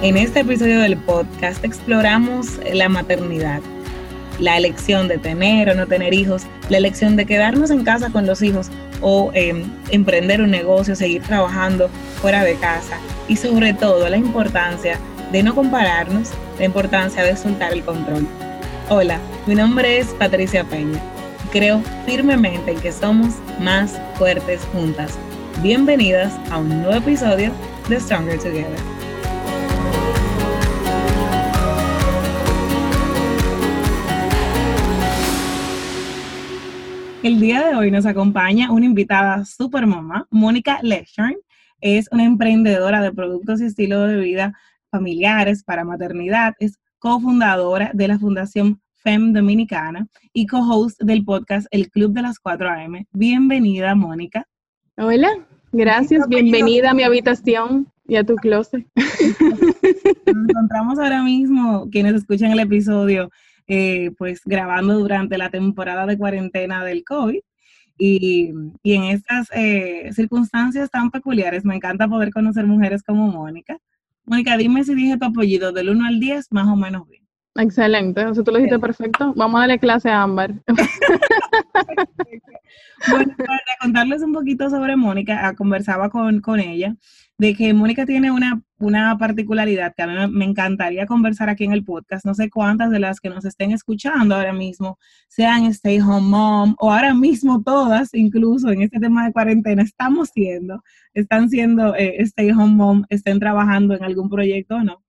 [0.00, 3.60] En este episodio del podcast exploramos la maternidad,
[4.38, 8.24] la elección de tener o no tener hijos, la elección de quedarnos en casa con
[8.24, 8.68] los hijos
[9.00, 11.90] o em, emprender un negocio, seguir trabajando
[12.20, 15.00] fuera de casa y sobre todo la importancia
[15.32, 16.30] de no compararnos,
[16.60, 18.24] la importancia de soltar el control.
[18.90, 19.18] Hola,
[19.48, 21.02] mi nombre es Patricia Peña.
[21.50, 25.18] Creo firmemente en que somos más fuertes juntas.
[25.60, 27.50] Bienvenidas a un nuevo episodio
[27.88, 28.97] de Stronger Together.
[37.24, 41.34] El día de hoy nos acompaña una invitada super mamá, Mónica Lechern.
[41.80, 44.56] Es una emprendedora de productos y estilo de vida
[44.92, 46.54] familiares para maternidad.
[46.60, 52.38] Es cofundadora de la Fundación FEM Dominicana y co-host del podcast El Club de las
[52.38, 53.04] 4 AM.
[53.10, 54.46] Bienvenida, Mónica.
[54.96, 55.30] Hola,
[55.72, 56.28] gracias.
[56.28, 58.86] Bienvenida a mi habitación y a tu closet.
[58.94, 63.28] Nos encontramos ahora mismo, quienes escuchan el episodio,
[63.68, 67.40] eh, pues grabando durante la temporada de cuarentena del COVID.
[68.00, 68.52] Y,
[68.82, 73.78] y en estas eh, circunstancias tan peculiares, me encanta poder conocer mujeres como Mónica.
[74.24, 77.22] Mónica, dime si dije tu apellido del 1 al 10, más o menos bien.
[77.56, 79.34] Excelente, o sea, tú lo dijiste perfecto.
[79.34, 80.54] Vamos a darle clase a Ámbar.
[83.10, 86.94] bueno, para contarles un poquito sobre Mónica, ah, conversaba con, con ella
[87.38, 91.72] de que Mónica tiene una, una particularidad que a mí me encantaría conversar aquí en
[91.72, 92.26] el podcast.
[92.26, 96.74] No sé cuántas de las que nos estén escuchando ahora mismo sean stay home mom
[96.78, 100.82] o ahora mismo todas, incluso en este tema de cuarentena, estamos siendo,
[101.14, 105.04] están siendo eh, stay home mom, estén trabajando en algún proyecto o no.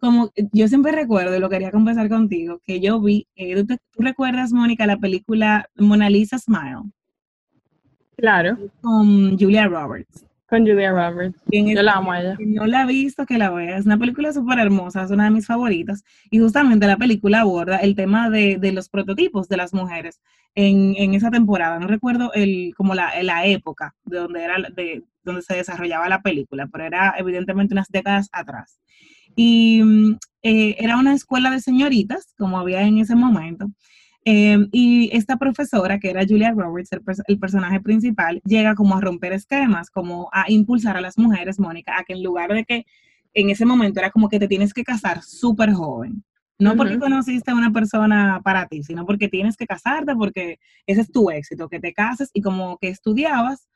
[0.00, 4.02] Como yo siempre recuerdo, y lo quería conversar contigo, que yo vi, eh, ¿tú, ¿tú
[4.02, 6.90] recuerdas, Mónica, la película Mona Lisa Smile?
[8.16, 8.56] Claro.
[8.80, 10.29] Con Julia Roberts.
[10.50, 11.40] Con Julia Roberts.
[11.46, 12.36] Yo la amo a ella.
[12.40, 13.78] No la he visto, que la vea.
[13.78, 16.02] Es una película súper hermosa, es una de mis favoritas.
[16.28, 20.20] Y justamente la película aborda el tema de, de los prototipos de las mujeres
[20.56, 21.78] en, en, esa temporada.
[21.78, 26.20] No recuerdo el, como la, la época de donde, era, de donde se desarrollaba la
[26.20, 28.80] película, pero era evidentemente unas décadas atrás.
[29.36, 33.70] Y mm, eh, era una escuela de señoritas, como había en ese momento.
[34.24, 36.90] Em, y esta profesora, que era Julia Roberts,
[37.26, 41.98] el, personaje principal, llega como a romper esquemas, como a impulsar a las mujeres, Mónica,
[41.98, 42.84] a que en lugar de que
[43.32, 46.24] en ese momento era como que te tienes que casar súper joven.
[46.58, 51.00] No porque conociste a una persona para ti, sino porque tienes que casarte, porque ese
[51.00, 53.66] es tu éxito, que te cases y como que estudiabas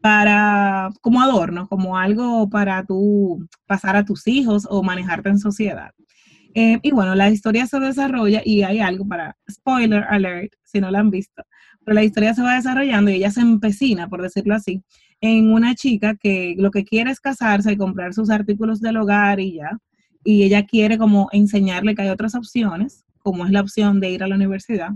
[0.00, 5.90] para, como adorno, como algo para tú pasar a tus hijos o manejarte en sociedad.
[6.54, 10.90] Eh, y bueno, la historia se desarrolla y hay algo para, spoiler alert, si no
[10.90, 11.42] la han visto,
[11.84, 14.82] pero la historia se va desarrollando y ella se empecina, por decirlo así,
[15.20, 19.40] en una chica que lo que quiere es casarse y comprar sus artículos del hogar
[19.40, 19.78] y ya,
[20.24, 24.22] y ella quiere como enseñarle que hay otras opciones, como es la opción de ir
[24.22, 24.90] a la universidad.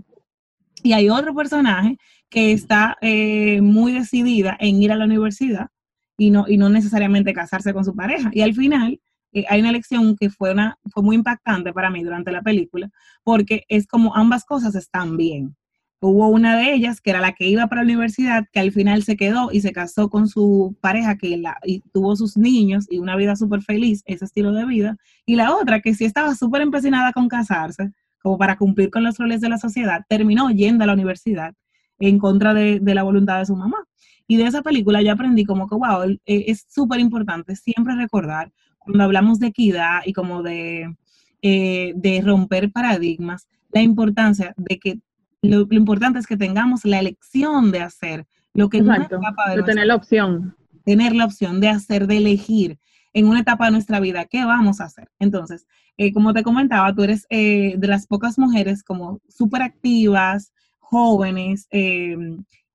[0.83, 1.97] Y hay otro personaje
[2.29, 5.69] que está eh, muy decidida en ir a la universidad
[6.17, 8.31] y no, y no necesariamente casarse con su pareja.
[8.33, 9.01] Y al final
[9.32, 12.91] eh, hay una elección que fue, una, fue muy impactante para mí durante la película,
[13.25, 15.56] porque es como ambas cosas están bien.
[16.00, 19.04] Hubo una de ellas, que era la que iba para la universidad, que al final
[19.04, 22.98] se quedó y se casó con su pareja, que la, y tuvo sus niños y
[22.98, 24.97] una vida súper feliz, ese estilo de vida.
[25.26, 29.16] Y la otra, que sí estaba súper empecinada con casarse, como para cumplir con los
[29.16, 31.54] roles de la sociedad, terminó yendo a la universidad
[32.00, 33.78] en contra de, de la voluntad de su mamá.
[34.26, 38.50] Y de esa película yo aprendí como que, wow, eh, es súper importante siempre recordar
[38.84, 40.94] cuando hablamos de equidad y como de,
[41.43, 45.00] eh, de romper paradigmas, la importancia de que
[45.43, 49.87] lo, importante es que tengamos la elección de hacer lo que Exacto, de, de tener
[49.87, 50.56] la opción.
[50.84, 52.78] Tener la opción de hacer, de elegir
[53.12, 55.10] en una etapa de nuestra vida qué vamos a hacer.
[55.19, 55.66] Entonces,
[55.97, 61.69] eh, como te comentaba, tú eres eh, de las pocas mujeres como súper activas, jóvenes,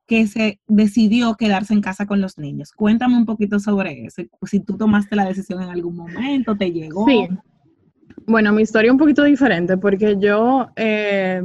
[0.07, 2.71] que se decidió quedarse en casa con los niños.
[2.71, 7.05] Cuéntame un poquito sobre eso, si tú tomaste la decisión en algún momento, te llegó.
[7.05, 7.27] Sí.
[8.25, 11.41] Bueno, mi historia es un poquito diferente porque yo, eh,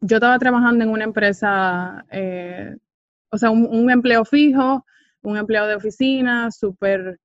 [0.00, 2.74] yo estaba trabajando en una empresa, eh,
[3.30, 4.84] o sea, un, empleo fijo,
[5.22, 7.18] un empleo de oficina, súper,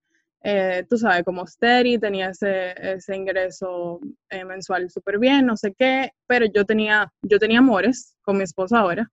[0.44, 4.00] eh, tú sabes, como steady, tenía ese, ese ingreso
[4.46, 8.80] mensual súper bien, no sé qué, pero yo tenía, yo tenía amores con mi esposa
[8.80, 9.10] ahora.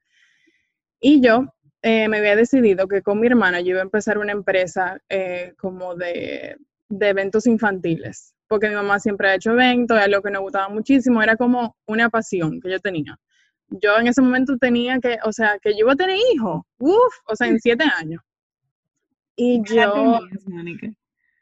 [1.00, 1.46] Y yo
[1.82, 5.54] eh, me había decidido que con mi hermana yo iba a empezar una empresa eh,
[5.58, 6.56] como de,
[6.88, 10.68] de, eventos infantiles, porque mi mamá siempre ha hecho eventos, es algo que nos gustaba
[10.68, 13.18] muchísimo, era como una pasión que yo tenía.
[13.68, 17.14] Yo en ese momento tenía que, o sea, que yo iba a tener hijos, uff,
[17.26, 18.22] o sea, en siete años.
[19.36, 20.18] Y yo...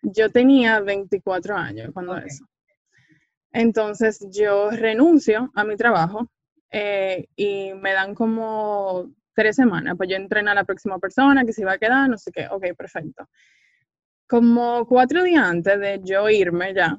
[0.02, 2.44] yo tenía 24 años cuando eso.
[3.52, 6.28] Entonces yo renuncio a mi trabajo
[6.70, 11.52] eh, y me dan como tres semanas, pues yo entreno a la próxima persona que
[11.52, 13.28] se iba a quedar, no sé qué, ok, perfecto.
[14.26, 16.98] Como cuatro días antes de yo irme ya,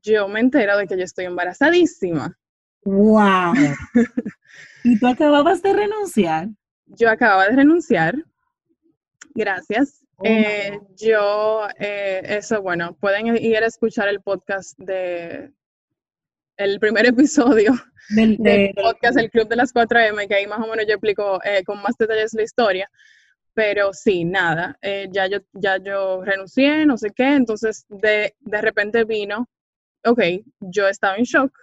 [0.00, 2.38] yo me entero de que yo estoy embarazadísima.
[2.84, 3.54] ¡Wow!
[4.84, 6.48] ¿Y tú acababas de renunciar?
[6.86, 8.14] Yo acababa de renunciar.
[9.34, 10.04] Gracias.
[10.16, 15.52] Oh, eh, yo, eh, eso, bueno, pueden ir a escuchar el podcast de
[16.56, 17.72] el primer episodio
[18.10, 21.62] del, podcast El Club de las 4M, que ahí más o menos yo explico eh,
[21.64, 22.90] con más detalles la historia.
[23.54, 24.76] Pero sí, nada,
[25.12, 29.48] ya, yo, ya yo renuncié, no sé qué, entonces de, de repente vino,
[30.04, 30.20] ok,
[30.58, 31.56] yo estaba en shock,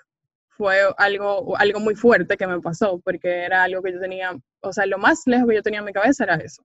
[0.47, 4.71] fue algo, algo muy fuerte que me pasó, porque era algo que yo tenía, o
[4.71, 6.63] sea, lo más lejos que yo tenía en mi cabeza era eso.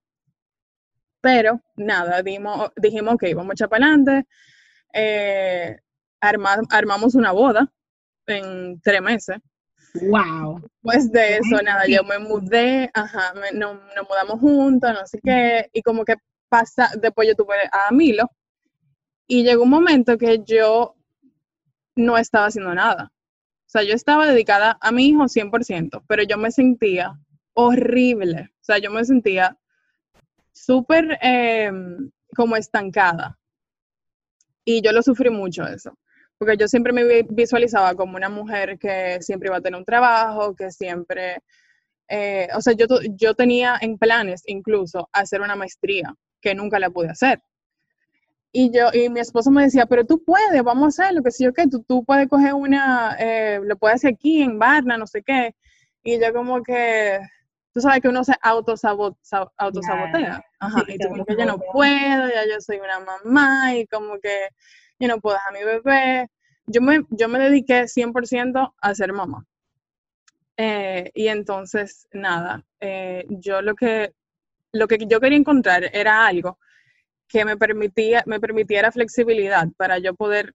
[1.20, 4.28] Pero nada, dimos, dijimos, ok, vamos a echar para adelante.
[4.93, 5.76] Eh,
[6.20, 7.73] armamos una boda
[8.26, 9.38] en tres meses.
[10.02, 10.61] Wow.
[10.82, 13.78] Pues de eso, nada, yo me mudé, ajá, nos,
[14.08, 16.14] mudamos juntos, no sé qué, y como que
[16.49, 18.31] pasa, después yo tuve a Milo,
[19.26, 20.94] y llegó un momento que yo
[21.96, 23.12] no estaba haciendo nada.
[23.67, 27.19] O sea, yo estaba dedicada a mi hijo 100%, pero yo me sentía
[27.55, 28.50] horrible.
[28.61, 29.58] O sea, yo me sentía
[30.52, 33.38] súper em, como estancada.
[34.64, 35.96] Y yo lo sufrí mucho eso.
[36.38, 40.55] Porque yo siempre me visualizaba como una mujer que siempre iba a tener un trabajo,
[40.55, 41.38] que siempre...
[42.09, 42.87] Eh, o sea, yo,
[43.17, 47.43] yo tenía en planes incluso hacer una maestría, que nunca la pude hacer.
[48.53, 51.44] Y yo, y mi esposo me decía, pero tú puedes, vamos a hacerlo, que si
[51.44, 55.06] yo qué, tú, tú puedes coger una, eh, lo puedes hacer aquí en Barna, no
[55.06, 55.55] sé qué.
[56.03, 57.19] Y yo como que,
[57.75, 59.50] tú sabes que uno se autosabotea.
[59.59, 60.43] autosabotea.
[60.61, 64.19] Ajá, y tú como que yo no puedo, ya yo soy una mamá y como
[64.21, 64.49] que
[64.99, 66.29] yo no puedo dejar a mi bebé.
[66.67, 69.47] Yo me, yo me dediqué 100% a ser mamá.
[70.57, 74.15] Eh, y entonces, nada, eh, yo lo que,
[74.73, 76.59] lo que yo quería encontrar era algo
[77.29, 80.55] que me, permitía, me permitiera flexibilidad para yo poder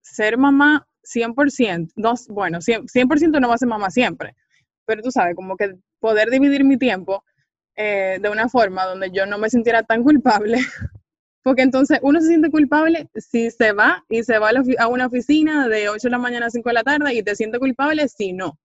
[0.00, 4.34] ser mamá 100%, no, bueno, 100%, no va a ser mamá siempre,
[4.84, 7.24] pero tú sabes, como que poder dividir mi tiempo
[7.76, 10.58] eh, de una forma donde yo no me sintiera tan culpable,
[11.46, 14.50] porque entonces uno se siente culpable si se va y se va
[14.80, 17.36] a, una oficina de 8 de la mañana a 5 de la tarde y te
[17.36, 18.58] siente culpable si no.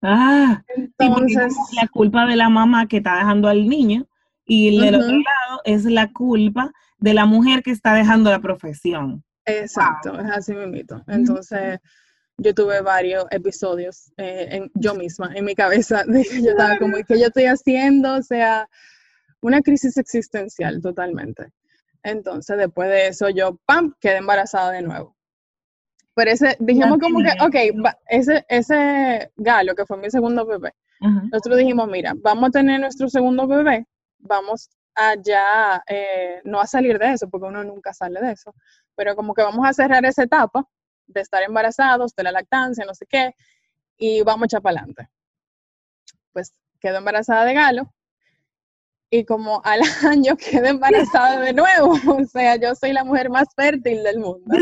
[0.00, 4.08] Ah, entonces la culpa de la mamá que está dejando al niño
[4.46, 9.22] y del otro lado es la culpa de la mujer que está dejando la profesión.
[9.44, 11.04] Exacto, es así mismo.
[11.08, 11.78] Entonces,
[12.38, 16.78] yo tuve varios episodios eh, en, yo misma, en mi cabeza, de que yo estaba
[16.78, 18.14] como, ¿qué yo estoy haciendo?
[18.14, 18.66] O sea,
[19.42, 21.52] una crisis existencial totalmente.
[22.02, 25.16] Entonces, después de eso, yo, ¡pam!, quedé embarazada de nuevo.
[26.14, 31.58] Pero ese, dijimos como que, ok, ese, ese galo que fue mi segundo bebé, nosotros
[31.58, 33.86] dijimos, mira, vamos a tener nuestro segundo bebé,
[34.18, 38.52] vamos a ya, eh, no a salir de eso, porque uno nunca sale de eso,
[38.96, 40.66] pero como que vamos a cerrar esa etapa
[41.06, 43.32] de estar embarazados, de la lactancia, no sé qué,
[43.96, 45.08] y vamos a echar para adelante.
[46.32, 47.94] Pues quedo embarazada de Galo,
[49.10, 53.48] y como al año quedé embarazada de nuevo, o sea, yo soy la mujer más
[53.54, 54.56] fértil del mundo.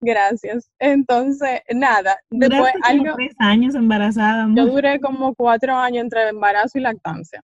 [0.00, 0.70] Gracias.
[0.78, 3.14] Entonces, nada, después algo...
[3.16, 4.46] Tres años embarazada.
[4.54, 7.40] Yo duré como cuatro años entre embarazo y lactancia.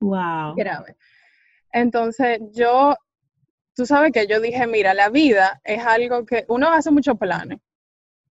[0.00, 0.54] Wow.
[0.54, 0.96] Grave.
[1.72, 2.94] Entonces, yo,
[3.74, 7.58] tú sabes que yo dije, mira, la vida es algo que uno hace muchos planes,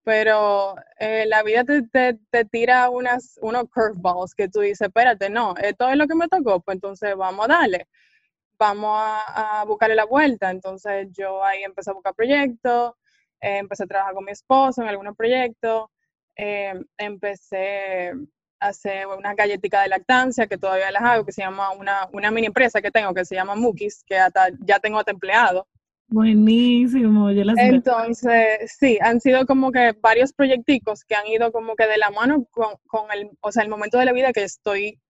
[0.05, 1.83] pero eh, la vida te,
[2.31, 6.29] te, tira unas, unos curveballs que tú dices, espérate, no, esto es lo que me
[6.29, 7.89] tocó, pues entonces vamos a darle,
[8.59, 10.51] vamos a, buscarle la vuelta.
[10.51, 12.95] Entonces, yo ahí empecé a buscar proyectos,
[13.41, 15.89] eh, empecé a trabajar con mi esposo en algunos proyectos,
[16.37, 18.13] eh, empecé
[18.61, 22.47] hace una galletita de lactancia que todavía las hago, que se llama una, una mini
[22.47, 25.67] empresa que tengo que se llama Mukis, que hasta ya tengo hasta empleado.
[26.09, 31.75] Buenísimo, yo las Entonces, sí, han sido como que varios proyecticos que han ido como
[31.75, 34.43] que de la mano con, con el, o sea, el momento de la vida que
[34.45, 35.01] estoy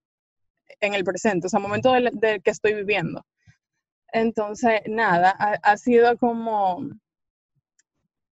[0.81, 2.11] en el presente, o sea, el momento del,
[2.43, 3.27] que estoy viviendo.
[4.13, 6.89] Entonces, nada, ha, ha sido como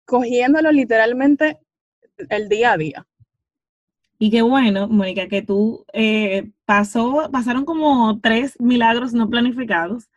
[0.05, 1.59] cogiéndolo literalmente
[2.29, 3.07] el día a día.
[4.19, 10.09] Y qué bueno, Mónica, que tú eh, pasó, pasaron como tres milagros no planificados.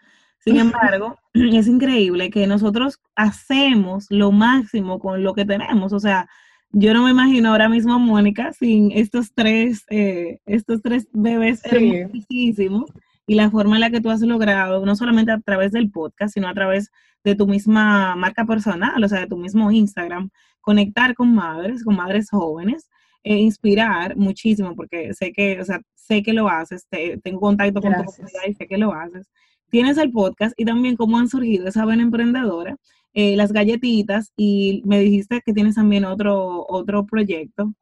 [0.46, 5.92] Sin embargo, es increíble que nosotros hacemos lo máximo con lo que tenemos.
[5.92, 6.28] O sea,
[6.70, 11.62] yo no me imagino ahora mismo a Mónica sin estos tres, eh, estos tres bebés
[11.64, 12.90] hermosísimos
[13.26, 16.34] y la forma en la que tú has logrado, no solamente a través del podcast,
[16.34, 16.90] sino a través
[17.24, 21.96] de tu misma marca personal, o sea, de tu mismo Instagram, conectar con madres, con
[21.96, 22.88] madres jóvenes,
[23.24, 26.86] e inspirar muchísimo, porque sé que, o sea, sé que lo haces,
[27.24, 29.26] tengo contacto con tu comunidad y sé que lo haces.
[29.70, 32.76] Tienes el podcast y también cómo han surgido esa buena emprendedora,
[33.14, 37.72] eh, las galletitas y me dijiste que tienes también otro, otro proyecto.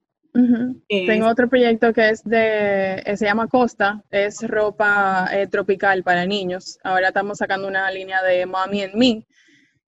[0.88, 6.26] Tengo otro proyecto que es de, eh, se llama Costa, es ropa eh, tropical para
[6.26, 6.78] niños.
[6.82, 9.26] Ahora estamos sacando una línea de Mommy and Me.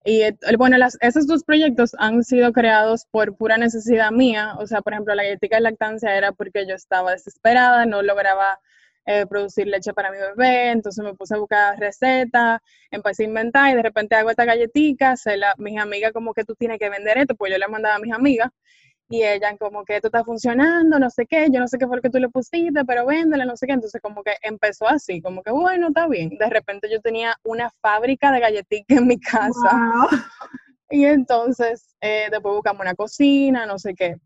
[0.04, 0.20] Y
[0.58, 4.54] bueno, las, esos dos proyectos han sido creados por pura necesidad mía.
[4.58, 8.60] O sea, por ejemplo, la galletita de lactancia era porque yo estaba desesperada, no lograba
[9.06, 13.70] eh, producir leche para mi bebé, entonces me puse a buscar recetas, empecé a inventar
[13.70, 16.88] y de repente hago esta galletita, se la, mis amigas como que tú tienes que
[16.88, 18.50] vender esto, pues yo le mandaba a mis amigas
[19.08, 21.96] y ella como que esto está funcionando, no sé qué, yo no sé qué fue
[21.96, 25.20] lo que tú le pusiste, pero véndele, no sé qué, entonces como que empezó así,
[25.20, 26.30] como que bueno, está bien.
[26.38, 30.08] De repente yo tenía una fábrica de galletitas en mi casa.
[30.90, 34.16] Y entonces eh, después buscamos una cocina, no sé qué.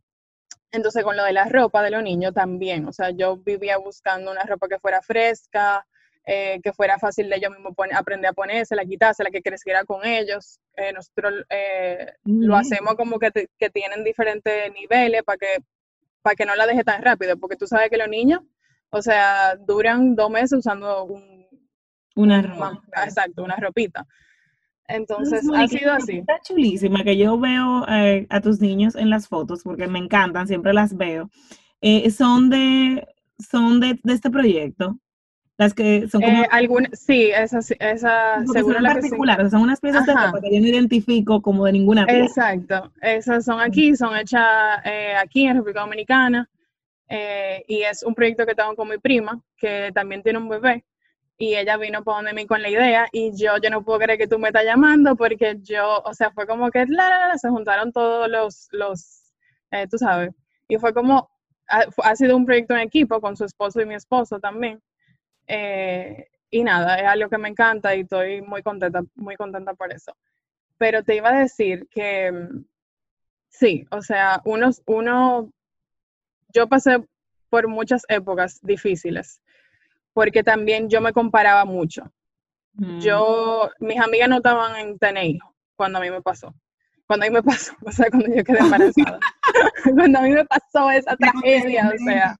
[0.71, 4.31] Entonces con lo de la ropa de los niños también, o sea, yo vivía buscando
[4.31, 5.87] una ropa que fuera fresca,
[6.31, 9.85] eh, que fuera fácil de ellos mismos aprender a ponerse, la quitarse, la que creciera
[9.85, 10.61] con ellos.
[10.77, 15.65] Eh, nosotros eh, lo hacemos como que, que, tienen diferentes niveles para que,
[16.21, 18.43] para que no la deje tan rápido, porque tú sabes que los niños,
[18.91, 21.49] o sea, duran dos meses usando un,
[22.15, 22.83] una ropa.
[23.07, 24.07] exacto, una ropita.
[24.89, 26.19] Entonces, ha sido así.
[26.19, 30.73] Está chulísima, que yo veo a tus niños en las fotos, porque me encantan, siempre
[30.73, 31.31] las veo.
[32.11, 33.07] son de,
[33.39, 34.99] son de, de este proyecto.
[35.59, 36.43] Las que son como...
[36.45, 40.69] Eh, sí, esas, esa, seguro las particulares, son unas piezas de ropa que yo no
[40.69, 42.55] identifico como de ninguna pieza.
[42.55, 46.49] Exacto, esas son aquí, son hechas eh, aquí en República Dominicana,
[47.09, 50.85] eh, y es un proyecto que tengo con mi prima, que también tiene un bebé,
[51.39, 54.19] y ella vino por donde mí con la idea, y yo, yo no puedo creer
[54.19, 57.93] que tú me estás llamando, porque yo, o sea, fue como que, la, se juntaron
[57.93, 59.33] todos los, los
[59.91, 60.35] tú sabes,
[60.67, 61.31] y fue como,
[61.69, 64.83] ha, sido un proyecto en equipo con su esposo y mi esposo también,
[65.47, 69.93] eh, y nada, es algo que me encanta y estoy muy contenta, muy contenta por
[69.93, 70.17] eso.
[70.79, 72.33] Pero te iba a decir que
[73.49, 75.53] sí, o sea, uno, uno,
[76.55, 77.05] yo pasé
[77.51, 79.41] por muchas épocas difíciles,
[80.19, 82.03] porque también yo me comparaba mucho.
[82.73, 82.99] Mm.
[82.99, 85.37] Yo, mis amigas no estaban en tener
[85.77, 86.53] cuando a mí me pasó
[87.07, 89.19] cuando a mí me pasó, o sea, cuando yo quedé embarazada,
[89.95, 92.37] cuando a mí me pasó esa tragedia, o sea,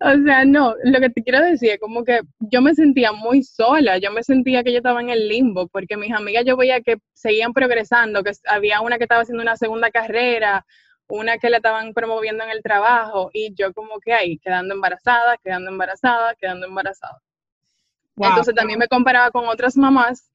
[0.00, 3.42] o sea, no, lo que te quiero decir es como que yo me sentía muy
[3.42, 6.82] sola, yo me sentía que yo estaba en el limbo, porque mis amigas yo veía
[6.82, 10.64] que seguían progresando, que había una que estaba haciendo una segunda carrera,
[11.08, 15.36] una que la estaban promoviendo en el trabajo, y yo como que ahí, quedando embarazada,
[15.38, 17.20] quedando embarazada, quedando embarazada.
[18.16, 20.30] Entonces también me comparaba con otras mamás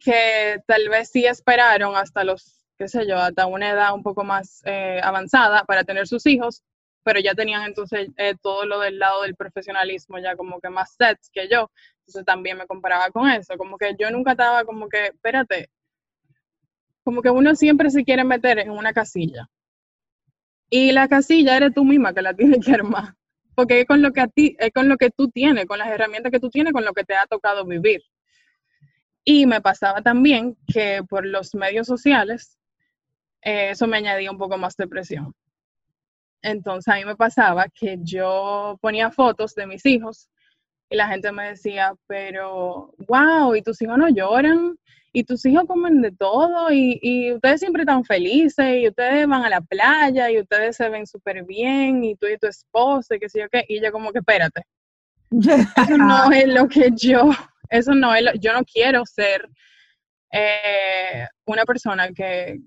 [0.00, 4.24] que tal vez sí esperaron hasta los, qué sé yo, hasta una edad un poco
[4.24, 6.62] más eh, avanzada para tener sus hijos,
[7.02, 10.94] pero ya tenían entonces eh, todo lo del lado del profesionalismo ya como que más
[10.94, 11.70] sets que yo.
[12.00, 15.70] Entonces también me comparaba con eso, como que yo nunca estaba como que, espérate,
[17.02, 19.48] como que uno siempre se quiere meter en una casilla.
[20.70, 23.14] Y la casilla eres tú misma que la tienes que armar,
[23.54, 25.88] porque es con lo que a ti, es con lo que tú tienes, con las
[25.88, 28.02] herramientas que tú tienes, con lo que te ha tocado vivir.
[29.24, 32.58] Y me pasaba también que por los medios sociales,
[33.42, 35.34] eh, eso me añadía un poco más de presión.
[36.40, 40.30] Entonces a mí me pasaba que yo ponía fotos de mis hijos
[40.90, 44.78] y la gente me decía, pero, wow, ¿y tus hijos no lloran?
[45.12, 46.70] ¿Y tus hijos comen de todo?
[46.70, 48.76] ¿Y, y ustedes siempre están felices?
[48.80, 50.30] ¿Y ustedes van a la playa?
[50.30, 52.04] ¿Y ustedes se ven súper bien?
[52.04, 53.16] ¿Y tú y tu esposa?
[53.16, 53.64] ¿Y qué sé yo qué?
[53.68, 54.62] Y yo como que, espérate,
[55.30, 57.30] eso no es lo que yo
[57.70, 59.48] eso no es, yo no quiero ser
[60.32, 62.60] eh, una persona que,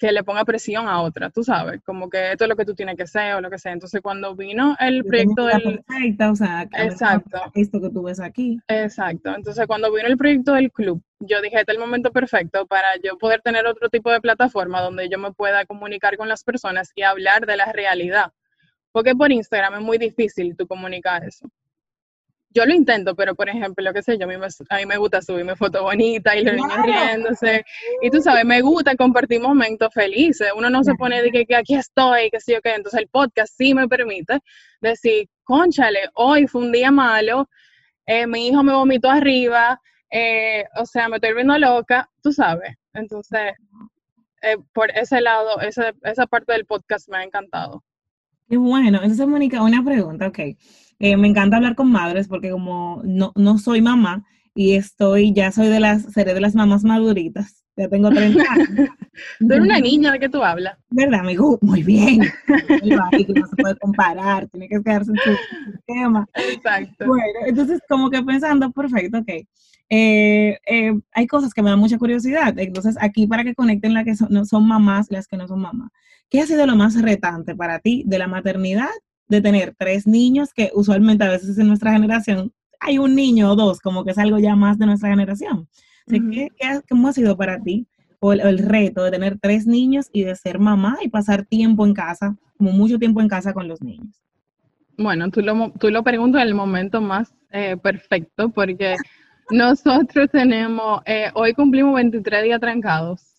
[0.00, 2.74] que le ponga presión a otra, tú sabes, como que esto es lo que tú
[2.74, 3.72] tienes que ser o lo que sea.
[3.72, 5.82] Entonces, cuando vino el proyecto del...
[5.84, 7.38] Perfecta, o sea, exacto.
[7.54, 8.58] esto que tú ves aquí.
[8.66, 9.34] Exacto.
[9.34, 12.86] Entonces, cuando vino el proyecto del club, yo dije, este es el momento perfecto para
[13.04, 16.92] yo poder tener otro tipo de plataforma donde yo me pueda comunicar con las personas
[16.94, 18.32] y hablar de la realidad.
[18.92, 21.46] Porque por Instagram es muy difícil tú comunicar eso
[22.52, 24.86] yo lo intento, pero por ejemplo, lo que sé yo, a mí me, a mí
[24.86, 27.64] me gusta subirme fotos bonitas y los niños riéndose.
[28.02, 30.48] Y tú sabes, me gusta compartir momentos felices.
[30.56, 32.74] Uno no se pone de que, aquí estoy, que sí o qué.
[32.74, 34.40] Entonces el podcast sí me permite
[34.80, 37.48] decir, conchale, hoy fue un día malo,
[38.06, 39.80] eh, mi hijo me vomitó arriba,
[40.10, 42.74] eh, o sea, me estoy viendo loca, tú sabes.
[42.94, 43.52] Entonces,
[44.42, 47.84] eh, por ese lado, esa, esa parte del podcast me ha encantado.
[48.48, 48.98] Qué bueno.
[49.00, 50.40] Entonces, Mónica, una pregunta, ok.
[51.00, 55.50] Eh, me encanta hablar con madres porque como no, no soy mamá y estoy, ya
[55.50, 58.68] soy de las, seré de las mamás maduritas, ya tengo 30 años.
[59.38, 60.76] tú eres una niña de que tú hablas.
[60.90, 61.58] ¿Verdad, amigo?
[61.62, 62.18] Muy bien.
[62.18, 66.26] no se puede comparar, tiene que quedarse en su sistema.
[66.34, 67.06] Exacto.
[67.06, 69.30] Bueno, entonces como que pensando, perfecto, ok.
[69.92, 72.56] Eh, eh, hay cosas que me dan mucha curiosidad.
[72.58, 75.62] Entonces, aquí para que conecten las que son, no son mamás, las que no son
[75.62, 75.90] mamás.
[76.28, 78.90] ¿Qué ha sido lo más retante para ti de la maternidad
[79.30, 83.56] de tener tres niños, que usualmente a veces en nuestra generación hay un niño o
[83.56, 85.68] dos, como que es algo ya más de nuestra generación.
[86.06, 86.50] ¿qué,
[86.88, 87.86] ¿Cómo ha sido para ti
[88.18, 91.94] o el, reto de tener tres niños y de ser mamá y pasar tiempo en
[91.94, 94.20] casa, como mucho tiempo en casa con los niños?
[94.98, 98.96] Bueno, tú lo, tú lo preguntas en el momento más eh, perfecto porque
[99.50, 103.29] nosotros tenemos, eh, hoy cumplimos 23 días trancados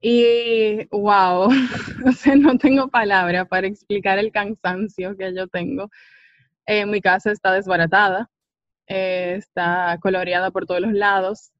[0.00, 1.48] y wow,
[2.36, 5.90] no tengo palabra para explicar el cansancio que yo tengo.
[6.66, 8.30] Eh, mi casa está desbaratada,
[8.88, 11.52] eh, está coloreada por todos los lados.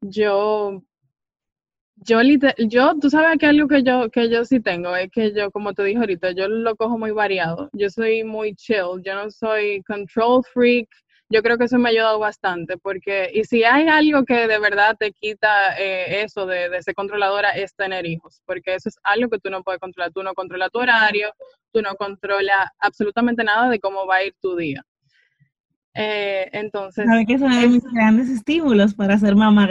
[0.00, 0.82] Yo,
[1.96, 2.20] yo,
[2.58, 5.74] yo, tú sabes que algo que yo, que yo sí tengo es que yo, como
[5.74, 7.70] te dije ahorita, yo lo cojo muy variado.
[7.72, 10.88] Yo soy muy chill, yo no soy control freak,
[11.34, 14.58] yo creo que eso me ha ayudado bastante, porque, y si hay algo que de
[14.60, 19.28] verdad te quita eh, eso de, ser controladora, es tener hijos, porque eso es algo
[19.28, 20.12] que tú no puedes controlar.
[20.12, 21.32] Tú no controlas tu horario,
[21.72, 24.84] tú no controlas absolutamente nada de cómo va a ir tu día.
[25.94, 27.04] Eh, entonces.
[27.04, 29.68] ¿Sabes que es uno de mis grandes estímulos para ser mamá?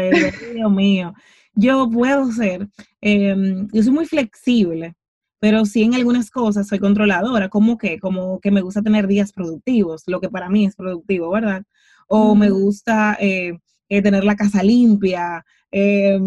[0.53, 1.13] Dios mío.
[1.55, 2.67] Yo puedo ser,
[2.99, 4.95] em, yo soy muy flexible
[5.43, 9.33] pero sí en algunas cosas soy controladora, como que, como que me gusta tener días
[9.33, 11.63] productivos, lo que para mí es productivo, ¿verdad?
[12.07, 13.59] O me gusta eh,
[13.89, 16.17] eh, tener la casa limpia, eh,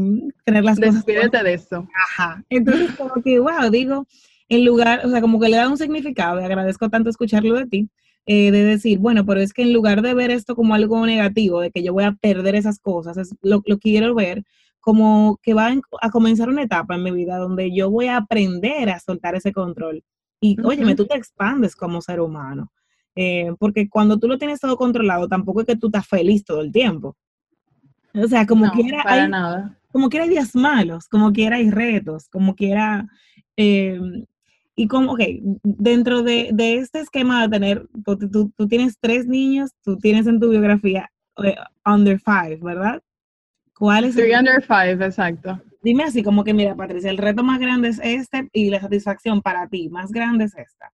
[0.44, 0.96] tener las cosas.
[0.96, 1.88] Despídete de eso.
[1.94, 2.44] Ajá.
[2.50, 4.06] Entonces, como que, wow, digo,
[4.50, 7.64] en lugar, o sea, como que le da un significado, y agradezco tanto escucharlo de
[7.64, 7.88] ti,
[8.26, 11.70] de decir, bueno, pero es que en lugar de ver esto como algo negativo, de
[11.70, 14.44] que yo voy a perder esas cosas, es lo, lo quiero ver
[14.86, 18.88] como que va a comenzar una etapa en mi vida donde yo voy a aprender
[18.88, 20.04] a soltar ese control.
[20.40, 22.70] Y, óyeme, tú te expandes como ser humano.
[23.16, 26.60] Eh, porque cuando tú lo tienes todo controlado, tampoco es que tú estás feliz todo
[26.60, 27.16] el tiempo.
[28.14, 29.76] O sea, como quiera hay, nada.
[29.90, 33.08] como quiera hay días malos, como quiera hay retos, como quiera,
[33.56, 33.98] eh,
[34.76, 35.20] y como, ok,
[35.64, 40.48] dentro de, este esquema de tener, tú, tú, tienes tres niños, tú tienes en tu
[40.48, 41.10] biografía
[41.42, 43.02] eh, under five, ¿verdad?
[43.78, 44.14] ¿Cuál es?
[44.14, 45.60] Three under five, exacto.
[45.82, 49.42] Dime así como que, mira, Patricia, el reto más grande es este y la satisfacción
[49.42, 50.92] para ti más grande es esta.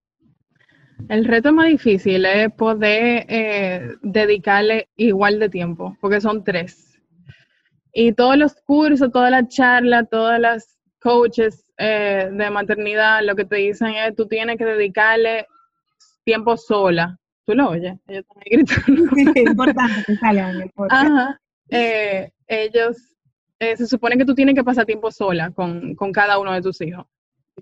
[1.08, 7.00] El reto más difícil es poder eh, dedicarle igual de tiempo, porque son tres.
[7.92, 13.44] Y todos los cursos, todas las charlas, todas las coaches eh, de maternidad, lo que
[13.44, 15.46] te dicen es, tú tienes que dedicarle
[16.24, 17.18] tiempo sola.
[17.44, 17.94] ¿Tú lo oyes?
[18.06, 19.04] Ellos gritando.
[19.16, 20.12] Es importante que
[20.62, 21.04] el podcast.
[21.04, 21.41] Ajá.
[21.74, 23.16] Eh, ellos,
[23.58, 26.78] eh, se supone que tú tienes que pasar tiempo sola con, cada uno de tus
[26.82, 27.06] hijos,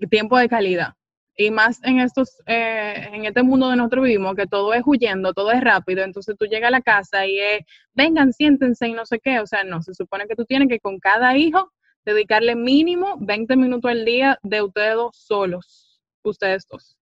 [0.09, 0.93] tiempo de calidad.
[1.37, 5.33] Y más en estos, eh, en este mundo donde nosotros vivimos, que todo es huyendo,
[5.33, 7.61] todo es rápido, entonces tú llegas a la casa y es,
[7.93, 10.81] vengan, siéntense y no sé qué, o sea, no, se supone que tú tienes que
[10.81, 11.71] con cada hijo
[12.03, 16.97] dedicarle mínimo 20 minutos al día de ustedes dos solos, ustedes dos.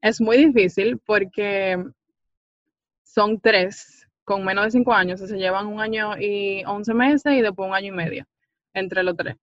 [0.00, 1.82] Es muy difícil porque
[3.02, 7.42] son tres con menos de cinco años, se llevan un año y once meses y
[7.42, 8.26] después un año y medio
[8.72, 9.36] entre los tres.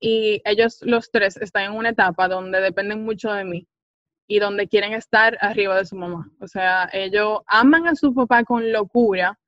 [0.00, 3.68] Y ellos los tres están en una etapa donde dependen mucho de mí
[4.26, 6.30] y donde quieren estar arriba de su mamá.
[6.40, 9.38] O sea, ellos aman a su papá con locura,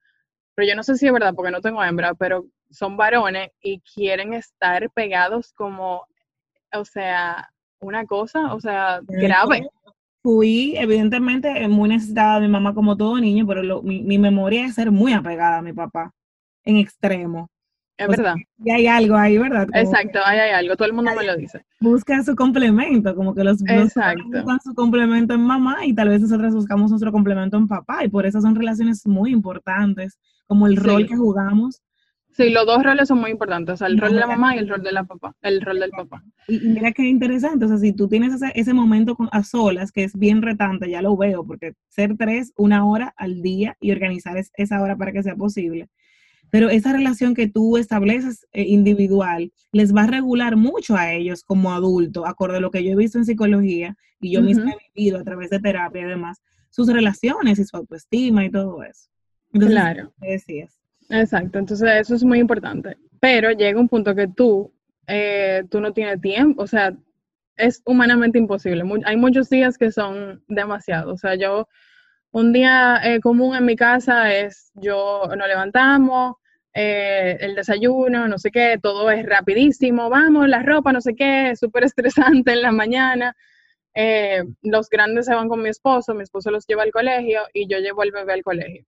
[0.54, 3.80] pero yo no sé si es verdad porque no tengo hembra, pero son varones y
[3.80, 6.06] quieren estar pegados como,
[6.72, 9.68] o sea, una cosa, o sea, grave
[10.24, 14.90] fui, evidentemente, muy necesitada de mi mamá como todo niño, pero mi, memoria es ser
[14.90, 16.12] muy apegada a mi papá,
[16.64, 17.50] en extremo.
[17.98, 18.34] Es verdad.
[18.64, 19.68] y hay algo ahí, ¿verdad?
[19.74, 21.66] Exacto, ahí hay algo, todo el mundo me lo dice.
[21.78, 26.54] Busca su complemento, como que los, buscan su complemento en mamá y tal vez nosotros
[26.54, 31.06] buscamos nuestro complemento en papá, y por eso son relaciones muy importantes, como el rol
[31.06, 31.82] que jugamos
[32.36, 34.58] Sí, los dos roles son muy importantes, o sea, el rol de la mamá y
[34.58, 36.24] el rol de la papá, el rol del papá.
[36.48, 40.02] Y, mira qué interesante, o sea, si tú tienes ese, ese momento a solas, que
[40.02, 44.36] es bien retante, ya lo veo, porque ser tres, una hora al día y organizar
[44.36, 45.88] esa hora para que sea posible.
[46.50, 51.44] Pero esa relación que tú estableces eh, individual les va a regular mucho a ellos
[51.44, 54.92] como adultos, acorde a lo que yo he visto en psicología y yo misma he
[54.94, 59.08] vivido a través de terapia y demás, sus relaciones y su autoestima y todo eso.
[59.52, 60.12] claro.
[60.18, 60.83] Decías.
[61.10, 62.96] Exacto, entonces eso es muy importante.
[63.20, 64.72] Pero llega un punto que tú,
[65.06, 66.94] eh, tú no tienes tiempo, o sea,
[67.56, 68.84] es humanamente imposible.
[69.04, 71.12] hay muchos días que son demasiado.
[71.12, 71.68] O sea, yo,
[72.32, 76.36] un día eh, común en mi casa es, yo nos levantamos,
[76.74, 81.54] eh, el desayuno, no sé qué, todo es rapidísimo, vamos, la ropa, no sé qué,
[81.56, 83.36] súper estresante en la mañana.
[83.94, 87.68] Eh, los grandes se van con mi esposo, mi esposo los lleva al colegio y
[87.68, 88.84] yo llevo al bebé al colegio.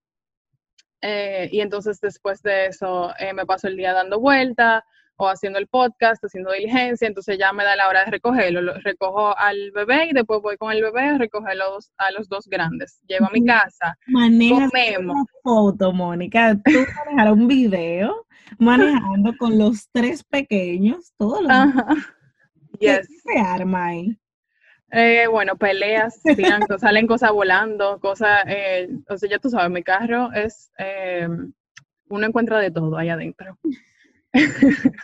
[1.51, 4.83] Y entonces después de eso me paso el día dando vueltas,
[5.16, 8.61] o haciendo el podcast, haciendo diligencia, entonces ya me da la hora de recogerlo.
[8.61, 11.57] Lo, recojo al bebé y después voy con el bebé a recoger
[11.97, 13.01] a los dos grandes.
[13.07, 13.97] Llevo a mi casa.
[14.07, 16.55] Manejas una foto, Mónica.
[16.64, 16.73] Tú
[17.07, 18.27] manejar un video
[18.59, 21.87] manejando con los tres pequeños, todos los Ajá.
[22.79, 24.19] ¿Qué se arma ahí?
[24.92, 26.20] Eh, bueno, peleas,
[26.79, 31.29] salen cosas volando, cosas, eh, o sea, ya tú sabes, mi carro es, eh,
[32.09, 33.59] uno encuentra de todo ahí adentro.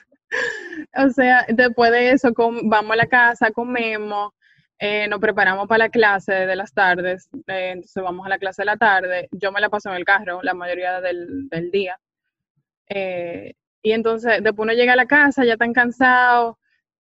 [0.97, 4.33] o sea, después de eso vamos a la casa, comemos,
[4.79, 8.63] eh, nos preparamos para la clase de las tardes, eh, entonces vamos a la clase
[8.63, 11.99] de la tarde, yo me la paso en el carro la mayoría del, día.
[12.89, 16.59] Eh, y entonces después uno llega a la casa, ya tan cansado,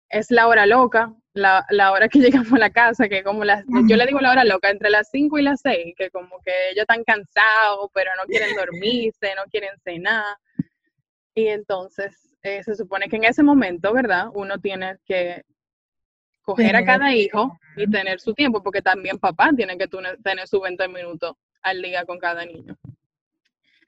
[0.10, 3.96] es la hora loca, la, hora que llegamos a la casa, que como las, yo
[3.96, 6.82] le digo la hora loca, entre las 5 y las 6, que como que ellos
[6.82, 10.38] están cansados, pero no quieren dormirse, no quieren cenar.
[11.36, 14.28] Y entonces eh, se supone que en ese momento, ¿verdad?
[14.34, 15.44] Uno tiene que
[16.42, 19.88] coger a cada hijo y tener su tiempo, porque también papá tiene que
[20.24, 22.78] tener sus 20 minutos al día con cada niño.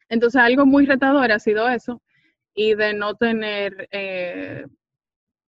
[0.10, 2.02] Entonces, algo muy retador ha sido eso,
[2.54, 4.66] y de no tener, eh,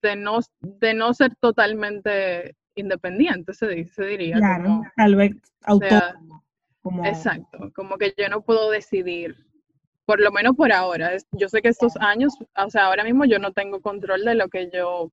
[0.02, 3.66] de, no, de no ser totalmente independiente, se,
[4.04, 4.36] diría.
[4.36, 6.42] Claro, tal vez autónomo.
[7.04, 9.36] Exacto, como que yo no puedo decidir
[10.04, 11.12] por lo menos por ahora.
[11.32, 14.48] Yo sé que estos años, o sea, ahora mismo yo no tengo control de lo
[14.48, 15.12] que yo,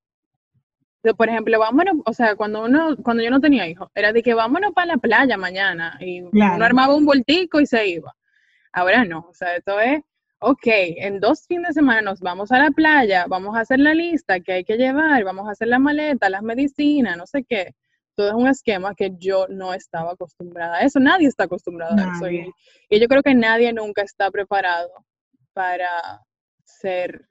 [1.16, 4.34] por ejemplo, vámonos, o sea, cuando uno, cuando yo no tenía hijos, era de que
[4.34, 8.14] vámonos para la playa mañana y uno armaba un voltico y se iba.
[8.72, 10.02] Ahora no, o sea, esto es,
[10.40, 13.94] ok, en dos fines de semana nos vamos a la playa, vamos a hacer la
[13.94, 17.74] lista que hay que llevar, vamos a hacer la maleta, las medicinas, no sé qué
[18.20, 21.00] todo es un esquema que yo no estaba acostumbrada a eso.
[21.00, 22.30] Nadie está acostumbrado a eso.
[22.30, 22.52] Y,
[23.00, 24.90] yo creo que nadie nunca está preparado
[25.54, 25.88] para
[26.64, 27.28] ser,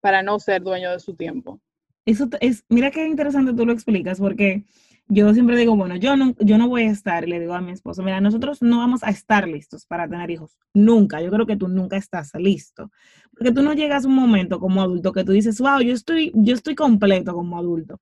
[0.00, 1.60] para no ser dueño de su tiempo.
[2.06, 4.64] Eso es, mira qué interesante tú lo explicas, porque
[5.08, 7.72] yo siempre digo, bueno, yo no, yo no voy a estar, le digo a mi
[7.72, 11.56] esposo, mira, nosotros no vamos a estar listos para tener hijos, nunca, yo creo que
[11.56, 12.90] tú nunca estás listo,
[13.32, 16.32] porque tú no llegas a un momento como adulto que tú dices, wow, yo estoy,
[16.34, 18.00] yo estoy completo como adulto.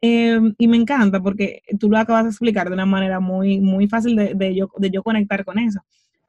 [0.00, 3.88] Em, y me encanta porque tú lo acabas de explicar de una manera muy, muy
[3.88, 5.80] fácil de, yo, de yo conectar con eso.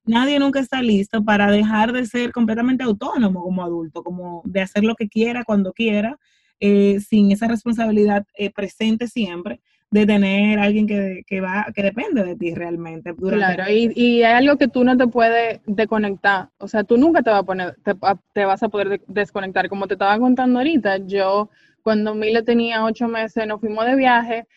[0.05, 4.83] Nadie nunca está listo para dejar de ser completamente autónomo como adulto, como de hacer
[4.85, 6.17] lo que quiera cuando quiera,
[6.59, 9.61] eh, sin esa responsabilidad eh, presente siempre
[9.91, 13.15] de tener alguien que, que, va, que depende de ti realmente.
[13.15, 17.21] Claro, y, y, hay algo que tú no te puedes desconectar, o sea, tú nunca
[17.21, 17.93] te, vas a poner, te,
[18.34, 19.69] te vas a poder desconectar.
[19.69, 21.50] Como te estaba contando ahorita, yo
[21.84, 24.48] cuando Mila tenía ocho meses nos fuimos de viaje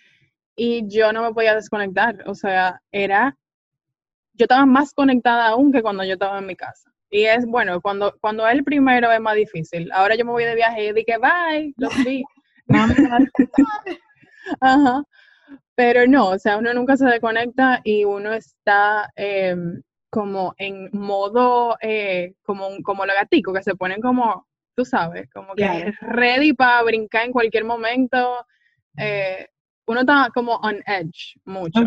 [0.57, 2.25] y yo no me podía desconectar.
[2.27, 3.37] O sea, era,
[4.33, 6.91] yo estaba más conectada aún que cuando yo estaba en mi casa.
[7.11, 9.91] Y es, bueno, cuando, cuando el primero es más difícil.
[9.93, 12.25] Ahora yo me voy de viaje y dije, bye, los vi.
[14.61, 15.02] Ajá.
[15.74, 21.76] Pero no, o sea, uno nunca se desconecta y uno está em, como en modo,
[21.80, 26.84] eh, como, como los gaticos que se ponen como tú sabes, como que ready para
[26.84, 28.46] brincar en cualquier momento.
[28.96, 29.48] Eh,
[29.87, 31.80] uno está como on edge mucho.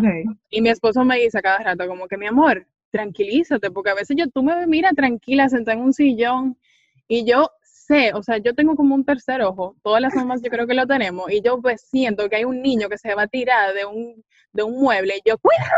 [0.49, 4.17] Y mi esposo me dice cada rato como que mi amor, tranquilízate, porque a veces
[4.19, 6.57] yo, tú me miras tranquila sentada en un sillón
[7.07, 7.49] y yo
[7.91, 10.73] sé, o sea, yo tengo como un tercer ojo, todas las mamás yo creo que
[10.73, 13.73] lo tenemos, y yo pues siento que hay un niño que se va a tirar
[13.73, 14.23] de un,
[14.53, 15.71] de un mueble y yo, cuidado,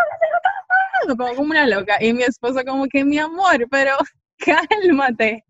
[1.08, 3.92] me pongo como una loca, y mi esposo como que mi amor, pero
[4.38, 5.44] cálmate.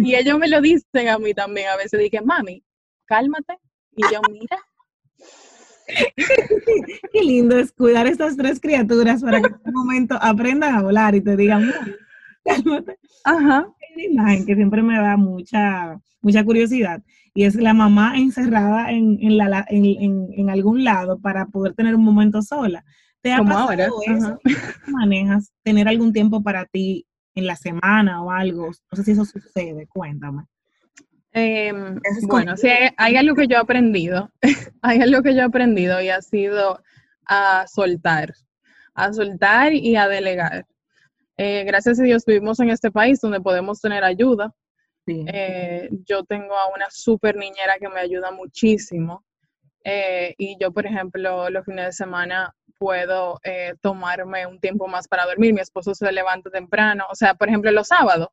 [0.00, 2.64] Y ellos me lo dicen a mí también a veces, dije, mami,
[3.06, 3.58] cálmate.
[3.96, 4.58] Y yo, mira.
[7.12, 10.82] Qué lindo es cuidar a estas tres criaturas para que en un momento aprendan a
[10.82, 11.72] volar y te digan,
[12.44, 12.98] cálmate.
[13.24, 13.68] Ajá.
[13.94, 17.02] Hay una imagen que siempre me da mucha, mucha curiosidad
[17.34, 21.94] y es la mamá encerrada en, en, la, en, en algún lado para poder tener
[21.94, 22.84] un momento sola.
[23.22, 23.88] ¿Te ha Como ahora.
[24.06, 24.38] eso?
[24.88, 28.70] manejas tener algún tiempo para ti en la semana o algo.
[28.90, 30.44] No sé si eso sucede, cuéntame.
[31.34, 34.30] Em, bueno, sí, hay, algo que yo he aprendido,
[34.82, 36.82] hay algo que yo he aprendido y ha sido
[37.24, 38.34] a soltar,
[38.94, 40.66] a soltar y a delegar.
[41.44, 44.54] Eh, gracias a Dios vivimos en este país donde podemos tener ayuda.
[45.08, 49.24] Eh, yo tengo a una super niñera que me ayuda muchísimo
[49.84, 55.08] Eh, y yo, por ejemplo, los fines de semana puedo eh, tomarme un tiempo más
[55.08, 55.52] para dormir.
[55.52, 57.06] Mi esposo se levanta temprano.
[57.10, 58.28] O sea, por ejemplo, los sábados,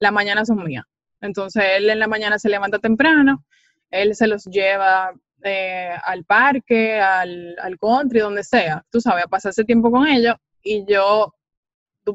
[0.00, 0.84] la mañana son mías.
[1.20, 3.44] Entonces, él en la mañana se levanta temprano,
[3.90, 5.12] él se los lleva
[5.44, 10.08] eh, al parque, al, al, country, donde sea, tú sabes, a pasar ese tiempo con
[10.08, 11.32] ellos y yo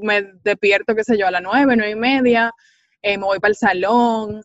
[0.01, 2.51] me despierto, qué sé yo, a las nueve, nueve y media,
[3.01, 4.41] eh, me voy para el salón,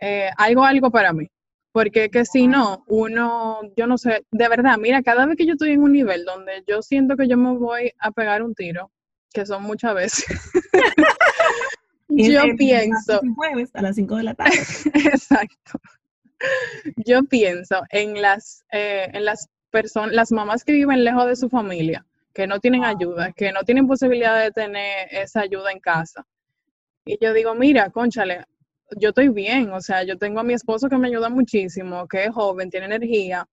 [0.00, 1.28] eh, algo, algo para mí.
[1.72, 5.52] Porque que si no, uno, yo no sé, de verdad, mira, cada vez que yo
[5.52, 8.90] estoy en un nivel donde yo siento que yo me voy a pegar un tiro,
[9.32, 10.26] que son muchas veces,
[12.08, 13.20] yo pienso...
[13.34, 14.54] Jueves a las 5 de la tarde.
[14.94, 15.80] Exacto.
[16.96, 21.48] Yo pienso en las, eh, en las personas, las mamás que viven lejos de su
[21.48, 26.26] familia, que no tienen ayuda, que no tienen posibilidad de tener esa ayuda en casa.
[27.04, 28.44] Y yo digo, mira, conchale,
[28.96, 32.24] yo estoy bien, o sea, yo tengo a mi esposo que me ayuda muchísimo, que
[32.24, 33.46] es joven, tiene energía,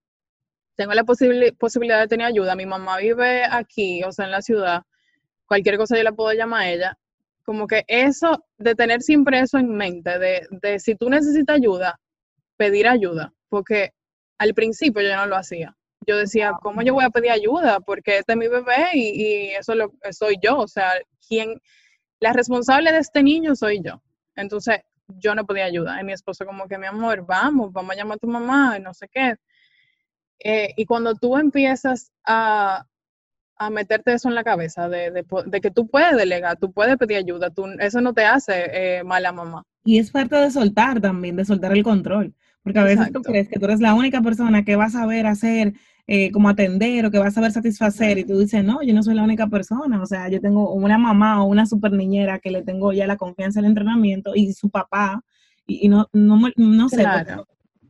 [0.75, 4.83] tengo la posibilidad de tener ayuda, mi mamá vive aquí, o sea, en la ciudad,
[5.45, 6.97] cualquier cosa yo la puedo llamar a ella.
[7.43, 11.99] Como que eso, de tener siempre eso en mente, de, de si tú necesitas ayuda,
[12.55, 13.91] pedir ayuda, porque
[14.37, 15.75] al principio yo no lo hacía.
[16.09, 17.81] Yo decía, ¿cómo yo voy a pedir ayuda?
[17.81, 20.57] Porque este es mi bebé y, eso lo, soy yo.
[20.57, 20.93] O sea,
[21.27, 21.61] quien,
[22.19, 24.01] la responsable de este niño soy yo.
[24.35, 26.01] Entonces, yo no podía ayudar.
[26.01, 28.81] Y mi esposo como que, mi amor, vamos, vamos a llamar a tu mamá y
[28.81, 29.35] no sé qué.
[30.39, 32.87] Eh, y cuando tú empiezas a,
[33.57, 37.17] a, meterte eso en la cabeza, de, de, que tú puedes delegar, tú puedes pedir
[37.17, 39.61] ayuda, tú, eso no te hace eh, mala mamá.
[39.83, 42.33] Y es parte de soltar también, de soltar el control.
[42.63, 45.27] Porque a veces tú crees que tú eres la única persona que va a saber
[45.27, 45.73] hacer,
[46.11, 49.03] eh, como atender o que va a saber satisfacer y tú dices, no, yo no
[49.03, 50.01] soy la única persona.
[50.01, 53.15] O sea, yo tengo una mamá o una super niñera que le tengo ya la
[53.15, 55.21] confianza el entrenamiento y su papá,
[55.67, 57.05] y, no, no, no sé,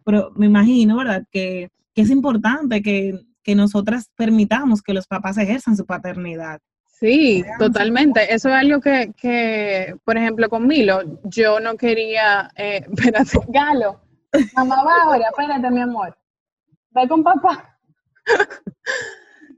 [0.04, 1.24] pero, me imagino, ¿verdad?
[1.32, 6.60] Que, que es importante que, que nosotras permitamos que los papás ejerzan su paternidad.
[7.00, 8.34] Sí, totalmente.
[8.34, 14.02] Eso es algo que, que, por ejemplo, con Milo, yo no quería, eh, espérate, Galo,
[14.56, 16.18] Mamá va ahora, espérate, mi amor.
[16.92, 17.69] Ve con papá.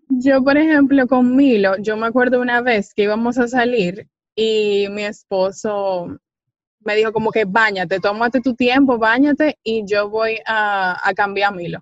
[0.10, 4.88] Yo, por ejemplo, con Milo, yo me acuerdo una vez que íbamos a salir y
[4.90, 6.08] mi esposo
[6.80, 11.56] me dijo como que bañate, tómate tu tiempo, bañate y yo voy a, cambiar a
[11.56, 11.80] Milo.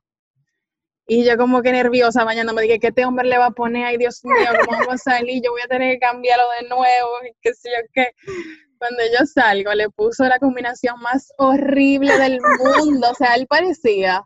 [1.08, 3.86] Y yo como que nerviosa bañándome, dije, ¿qué este hombre le va a poner?
[3.86, 5.42] Ay, Dios mío, ¿cómo vamos a salir?
[5.44, 7.10] Yo voy a tener que cambiarlo de nuevo,
[7.42, 8.14] qué sé yo qué
[8.80, 13.12] cuando yo salgo, le puso la combinación más horrible del mundo.
[13.12, 14.26] O sea, él parecía.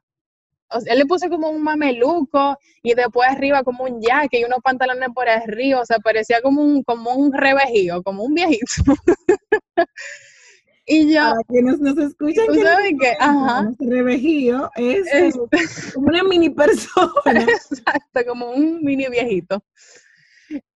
[0.69, 4.43] O sea, él le puso como un mameluco y después arriba como un jaque y
[4.43, 5.81] unos pantalones por arriba.
[5.81, 8.65] O sea, parecía como un, como un revejío, como un viejito.
[10.85, 11.21] y yo.
[11.21, 13.71] Para quienes nos escuchan, ¿tú sabes que, Ajá.
[13.79, 17.13] revejío es, es como una mini persona.
[17.25, 19.63] Exacto, como un mini viejito.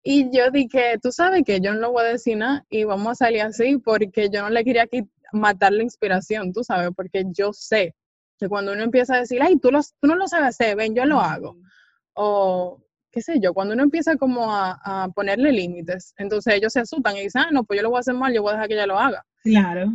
[0.03, 3.11] Y yo dije, tú sabes que yo no lo voy a decir nada y vamos
[3.11, 4.87] a salir así porque yo no le quería
[5.33, 7.93] matar la inspiración, tú sabes, porque yo sé
[8.37, 11.05] que cuando uno empieza a decir, ay, tú, tú no lo sabes hacer, ven, yo
[11.05, 11.57] lo hago.
[12.13, 17.17] O qué sé yo, cuando uno empieza como a, ponerle límites, entonces ellos se asustan
[17.17, 18.67] y dicen, ah, no, pues yo lo voy a hacer mal, yo voy a dejar
[18.67, 19.25] que ella lo haga.
[19.43, 19.93] Claro.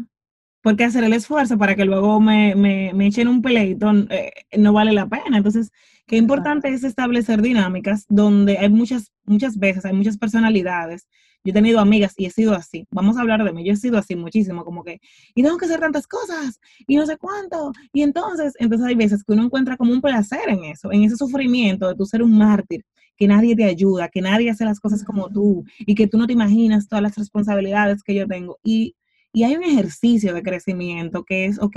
[0.63, 4.73] Porque hacer el esfuerzo para que luego me, me, me echen un peleito eh, no
[4.73, 5.37] vale la pena.
[5.37, 5.73] Entonces,
[6.07, 11.09] Qué importante es establecer dinámicas donde hay muchas, muchas veces, hay muchas personalidades.
[11.45, 12.87] Yo he tenido amigas y he sido así.
[12.91, 13.65] Vamos a hablar de mí.
[13.65, 15.01] Yo he sido así muchísimo, como que,
[15.35, 17.73] y tengo que hacer tantas cosas, y no sé cuánto.
[17.93, 21.17] Y entonces, entonces hay veces que uno encuentra como un placer en eso, en ese
[21.17, 22.85] sufrimiento de tú ser un mártir,
[23.17, 26.27] que nadie te ayuda, que nadie hace las cosas como tú, y que tú no
[26.27, 28.59] te imaginas todas las responsabilidades que yo tengo.
[28.63, 28.95] Y,
[29.33, 31.77] y hay un ejercicio de crecimiento que es, ok,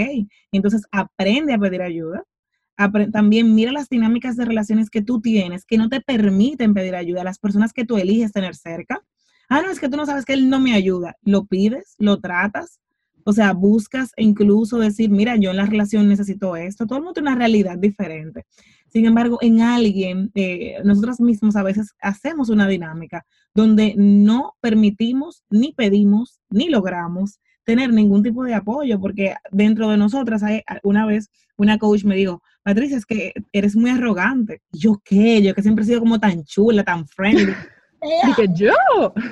[0.51, 2.23] entonces aprende a pedir ayuda,
[3.11, 7.21] también mira las dinámicas de relaciones que tú tienes que no te permiten pedir ayuda
[7.21, 9.01] a las personas que tú eliges tener cerca.
[9.49, 11.15] Ah, no, es que tú no sabes que él no me ayuda.
[11.23, 12.79] Lo pides, lo tratas,
[13.23, 16.85] o sea, buscas e incluso decir, mira, yo en la relación necesito esto.
[16.85, 18.45] Todo el mundo tiene una realidad diferente.
[18.87, 25.43] Sin embargo, en alguien, eh, nosotros mismos a veces hacemos una dinámica donde no permitimos,
[25.49, 31.07] ni pedimos, ni logramos tener ningún tipo de apoyo, porque dentro de nosotras, hay, una
[31.07, 34.61] vez una coach me dijo, Patricia, es que eres muy arrogante.
[34.71, 37.53] yo qué, yo que siempre he sido como tan chula, tan friendly.
[38.05, 38.73] Y que yo,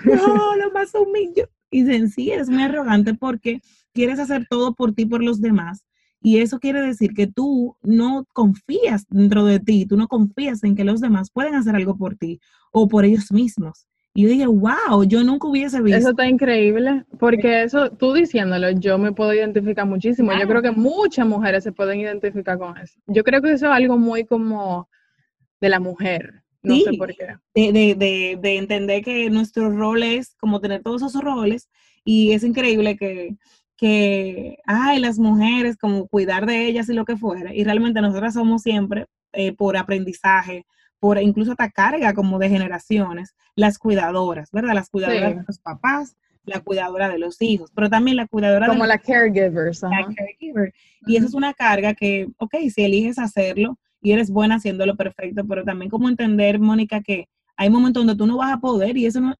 [0.05, 1.47] no, lo más humilde.
[1.71, 3.61] Y dicen, sí, eres muy arrogante porque
[3.93, 5.85] quieres hacer todo por ti, por los demás.
[6.21, 10.75] Y eso quiere decir que tú no confías dentro de ti, tú no confías en
[10.75, 12.39] que los demás pueden hacer algo por ti
[12.71, 13.87] o por ellos mismos.
[14.15, 15.97] Y yo dije, wow, yo nunca hubiese visto.
[15.97, 20.31] Eso está increíble, porque eso, tú diciéndolo, yo me puedo identificar muchísimo.
[20.39, 22.99] Yo creo que muchas mujeres se pueden identificar con eso.
[23.07, 24.87] Yo creo que eso es algo muy como
[25.59, 26.42] de la mujer.
[26.63, 27.35] No sé por qué.
[27.53, 31.69] De, de, de, entender que nuestro rol es como tener todos esos roles
[32.05, 33.35] y es increíble que,
[33.77, 37.53] que, ay, las mujeres, como cuidar de ellas y lo que fuera.
[37.53, 40.65] Y realmente nosotras somos siempre, eh, por aprendizaje,
[40.99, 44.73] por incluso esta carga como de generaciones, las cuidadoras, ¿verdad?
[44.73, 48.85] Las cuidadoras de los papás, la cuidadora de los hijos, pero también la cuidadora como
[48.85, 49.81] la caregivers.
[49.81, 50.73] La caregiver.
[51.05, 55.43] Y eso es una carga que, ok, si eliges hacerlo y eres buena haciéndolo perfecto,
[55.47, 59.05] pero también como entender, Mónica, que hay momentos donde tú no vas a poder y
[59.05, 59.33] eso no,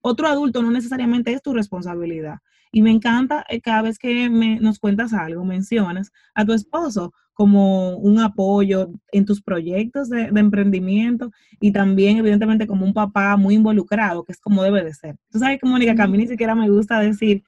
[0.00, 2.38] otro adulto no necesariamente es tu responsabilidad.
[2.72, 7.12] Y me encanta eh, cada vez que me, nos cuentas algo, mencionas a tu esposo
[7.34, 13.54] como un apoyo en tus proyectos de, emprendimiento y también evidentemente como un papá muy
[13.54, 15.16] involucrado, que es como debe de ser.
[15.30, 17.44] Tú sabes que Mónica, que a mí ni siquiera me gusta decir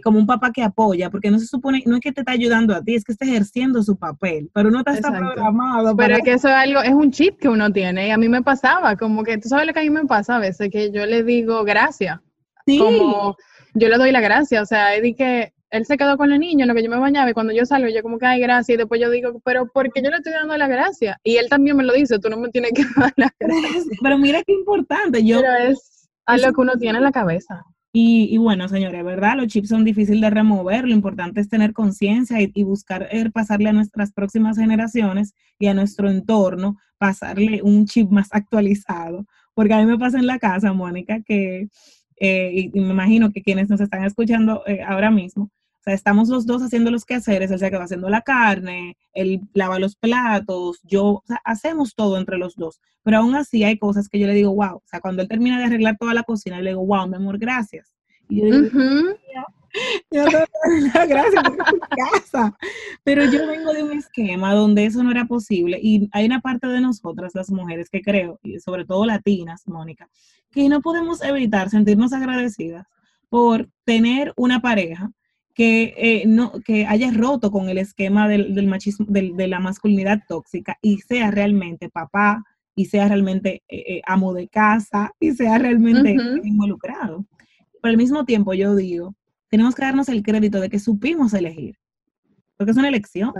[0.00, 2.74] como un papá que apoya, porque no se supone, no es que te está ayudando
[2.74, 5.96] a ti, es que está ejerciendo su papel, pero uno está, programado.
[5.96, 8.28] Pero es que eso es algo, es un chip que uno tiene, y a mí
[8.28, 10.90] me pasaba, como que tú sabes lo que a mí me pasa a veces, que
[10.90, 12.20] yo le digo gracias.
[12.66, 12.78] Sí.
[12.78, 13.36] Como
[13.74, 16.64] yo le doy la gracia, o sea, es que él se quedó con el niño
[16.64, 18.74] en lo que yo me bañaba y cuando yo salgo yo como que hay gracia
[18.74, 21.18] y después yo digo, pero ¿por qué yo le estoy dando la gracia?
[21.24, 23.92] Y él también me lo dice, tú no me tienes que dar la gracia.
[24.02, 25.40] Pero mira qué importante, yo...
[25.40, 27.64] Pero es algo que uno tiene en la cabeza.
[27.94, 29.36] Y, bueno, señores, ¿verdad?
[29.36, 33.68] Los chips son difíciles de remover, lo importante es tener conciencia y, buscar er, pasarle
[33.68, 39.26] a nuestras próximas generaciones y a nuestro entorno, pasarle un chip más actualizado.
[39.52, 41.68] Porque a mí me pasa en la casa, Mónica, que
[42.24, 45.50] eh, y, me imagino que quienes nos están escuchando eh, ahora mismo,
[45.82, 49.40] o sea, estamos los dos haciendo los quehaceres, él se va haciendo la carne, él
[49.52, 53.78] lava los platos, yo, o sea, hacemos todo entre los dos, pero aún así hay
[53.78, 56.22] cosas que yo le digo, wow, o sea, cuando él termina de arreglar toda la
[56.22, 57.96] cocina, le digo, wow, mi amor, gracias.
[58.28, 58.68] Y yo digo,
[60.12, 60.24] yo
[61.08, 62.56] gracias por tu casa.
[63.02, 66.68] Pero yo vengo de un esquema donde eso no era posible y hay una parte
[66.68, 70.08] de nosotras, las mujeres, que creo, y sobre todo latinas, Mónica,
[70.52, 72.86] que no podemos evitar sentirnos agradecidas
[73.28, 75.10] por tener una pareja
[75.54, 80.78] que, eh, no, que haya roto con el esquema del, machismo, de la masculinidad tóxica
[80.82, 86.16] y sea realmente papá y sea realmente eh, eh, amo de casa y sea realmente
[86.42, 87.26] involucrado.
[87.80, 89.14] Pero al mismo tiempo yo digo,
[89.48, 91.76] tenemos que darnos el crédito de que supimos elegir,
[92.56, 93.32] porque es una elección.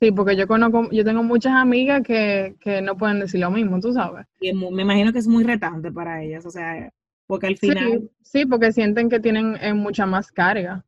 [0.00, 3.92] Sí, porque yo conozco, yo tengo muchas amigas que, no pueden decir lo mismo, tú
[3.92, 4.26] sabes.
[4.40, 6.90] Y me imagino que es muy retante para ellas, o sea,
[7.28, 8.10] porque al final...
[8.22, 10.84] Sí, porque sienten que tienen eh, mucha más carga.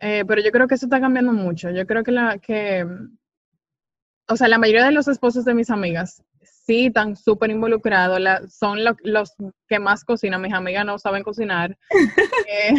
[0.00, 1.70] Eh, pero yo creo que eso está cambiando mucho.
[1.70, 2.86] Yo creo que la que,
[4.28, 6.22] o sea, la mayoría de los esposos de mis amigas
[6.66, 8.20] sí están súper involucrados,
[8.52, 9.34] son los
[9.68, 11.76] que más cocinan, mis amigas no saben cocinar.
[12.48, 12.74] Eh,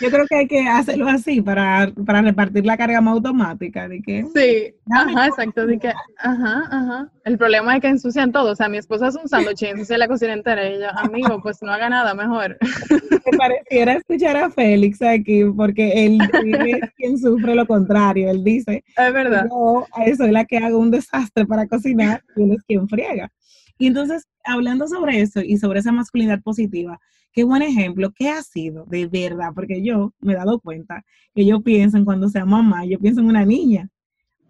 [0.00, 3.88] Yo creo que hay que hacerlo así para, para repartir la carga más automática.
[3.88, 5.66] De que, sí, ajá, exacto.
[5.66, 7.10] De que, ajá, ajá.
[7.24, 8.52] El problema es que ensucian todo.
[8.52, 10.68] O sea, mi esposa es un sándwich y ensucia la cocina entera.
[10.68, 12.56] Y yo, amigo, pues no haga nada, mejor.
[13.26, 18.30] Me pareciera escuchar a Félix aquí, porque él es quien sufre lo contrario.
[18.30, 19.48] Él dice, es verdad.
[19.50, 23.32] Yo soy la que hago un desastre para cocinar y él es quien friega.
[23.78, 27.00] Y entonces, hablando sobre eso y sobre esa masculinidad positiva,
[27.32, 29.52] qué buen ejemplo, ¿qué ha sido de verdad?
[29.54, 33.20] Porque yo me he dado cuenta que yo pienso en cuando sea mamá, yo pienso
[33.20, 33.90] en una niña.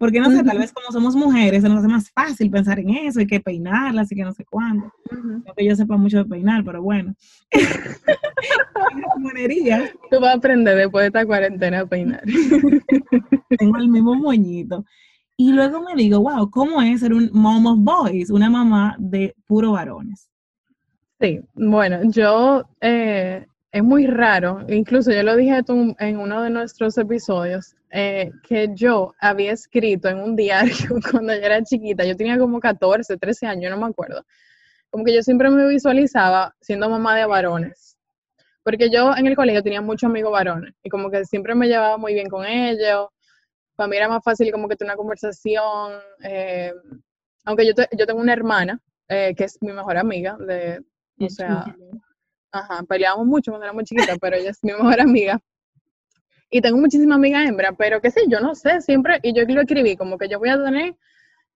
[0.01, 2.89] Porque no sé, tal vez como somos mujeres, se nos hace más fácil pensar en
[2.89, 4.91] eso, y que peinarlas y que no sé cuándo.
[5.11, 7.13] No que yo sepa mucho de peinar, pero bueno.
[10.09, 12.23] Tú vas a aprender después de esta cuarentena a peinar.
[13.59, 14.83] Tengo el mismo moñito.
[15.43, 18.29] Y luego me digo, wow, ¿cómo es ser un mom of boys?
[18.29, 20.29] Una mamá de puro varones.
[21.19, 25.61] Sí, bueno, yo, eh, es muy raro, incluso yo lo dije
[25.97, 30.75] en uno de nuestros episodios, eh, que yo había escrito en un diario
[31.11, 34.23] cuando yo era chiquita, yo tenía como 14, 13 años, no me acuerdo,
[34.91, 37.97] como que yo siempre me visualizaba siendo mamá de varones,
[38.61, 41.97] porque yo en el colegio tenía muchos amigos varones y como que siempre me llevaba
[41.97, 43.07] muy bien con ellos,
[43.81, 46.71] para mí era más fácil como que tener una conversación, eh,
[47.45, 50.81] aunque yo, yo tengo una hermana que es mi mejor amiga de,
[51.19, 51.65] o sea,
[52.51, 55.41] ajá, peleábamos mucho cuando éramos chiquitas, pero ella es mi mejor amiga.
[56.51, 59.61] Y tengo muchísimas amigas hembras, pero qué sé, yo no sé, siempre, y yo lo
[59.61, 60.95] escribí, como que yo voy a tener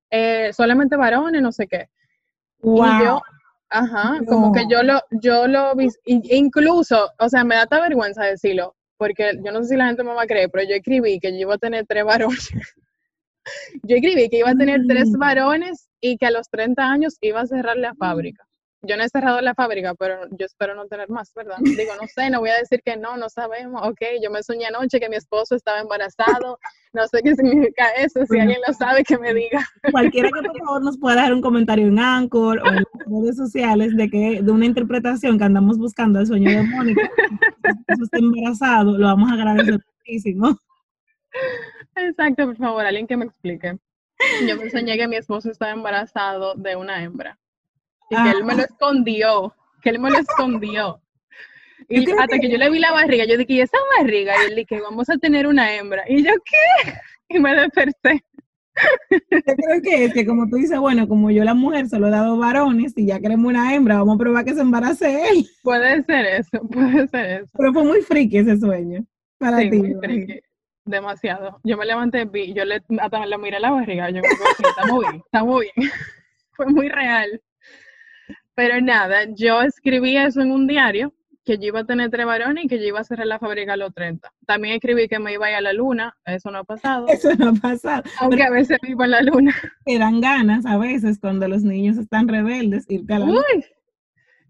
[0.09, 1.89] eh, solamente varones, no sé qué.
[2.61, 2.85] Wow.
[2.85, 3.21] Y yo,
[3.69, 8.23] ajá, como que yo lo, yo lo vi, incluso, o sea, me da esta vergüenza
[8.23, 11.19] decirlo, porque yo no sé si la gente me va a creer, pero yo escribí
[11.19, 12.49] que yo iba a tener tres varones.
[13.83, 15.19] yo escribí que iba a tener tres mm.
[15.19, 18.47] varones y que a los 30 años iba a cerrar la fábrica.
[18.85, 21.57] Yo no he cerrado la fábrica, pero yo espero no tener más, ¿verdad?
[21.83, 23.81] Digo, no sé, no voy a decir que no, no sabemos.
[23.87, 26.59] Ok, yo me soñé anoche que mi esposo estaba embarazado,
[26.93, 29.59] no sé qué significa eso, si alguien lo sabe, que me diga.
[29.91, 33.37] Cualquiera que por favor nos pueda dar un comentario en Anchor o en las redes
[33.37, 37.09] sociales de que de una interpretación que andamos buscando el sueño de Mónica,
[37.87, 40.57] está embarazado, lo vamos a agradecer muchísimo.
[41.95, 43.77] Exacto, por favor, alguien que me explique.
[44.47, 47.37] Yo me soñé que mi esposo estaba embarazado de una hembra
[48.09, 51.01] y que él me lo escondió, que él me lo escondió.
[51.87, 52.49] Y hasta que...
[52.49, 54.33] yo le vi la barriga, yo dije, ¿y esa barriga?
[54.41, 56.03] Y él dije, vamos a tener una hembra.
[56.07, 56.93] Y yo, ¿qué?
[57.29, 58.23] Y me desperté.
[59.09, 62.11] Yo creo que es que como tú dices, bueno, como yo la mujer solo he
[62.11, 65.45] dado varones y ya queremos una hembra, vamos a probar que se embarace él.
[65.63, 67.51] Puede ser eso, puede ser eso.
[67.57, 69.05] Pero fue muy friki ese sueño
[69.37, 69.77] para ti.
[69.77, 70.39] Muy friki.
[70.83, 71.59] Demasiado.
[71.63, 74.85] Yo me levanté, vi, yo le, hasta le miré la barriga, yo me dije, está
[74.85, 75.91] muy bien, está muy bien.
[76.51, 77.41] fue muy real.
[78.55, 82.65] Pero nada, yo escribí eso en un diario, que yo iba a tener tres varones
[82.65, 84.33] y que yo iba a cerrar la fábrica a los 30.
[84.47, 87.05] También escribí que me iba a ir a la luna, eso no ha pasado.
[87.07, 88.03] Eso no ha pasado.
[88.19, 89.53] Aunque a veces vivo en la luna.
[89.85, 93.41] Me dan ganas a veces cuando los niños están rebeldes irte a la luna.
[93.55, 93.65] Uy,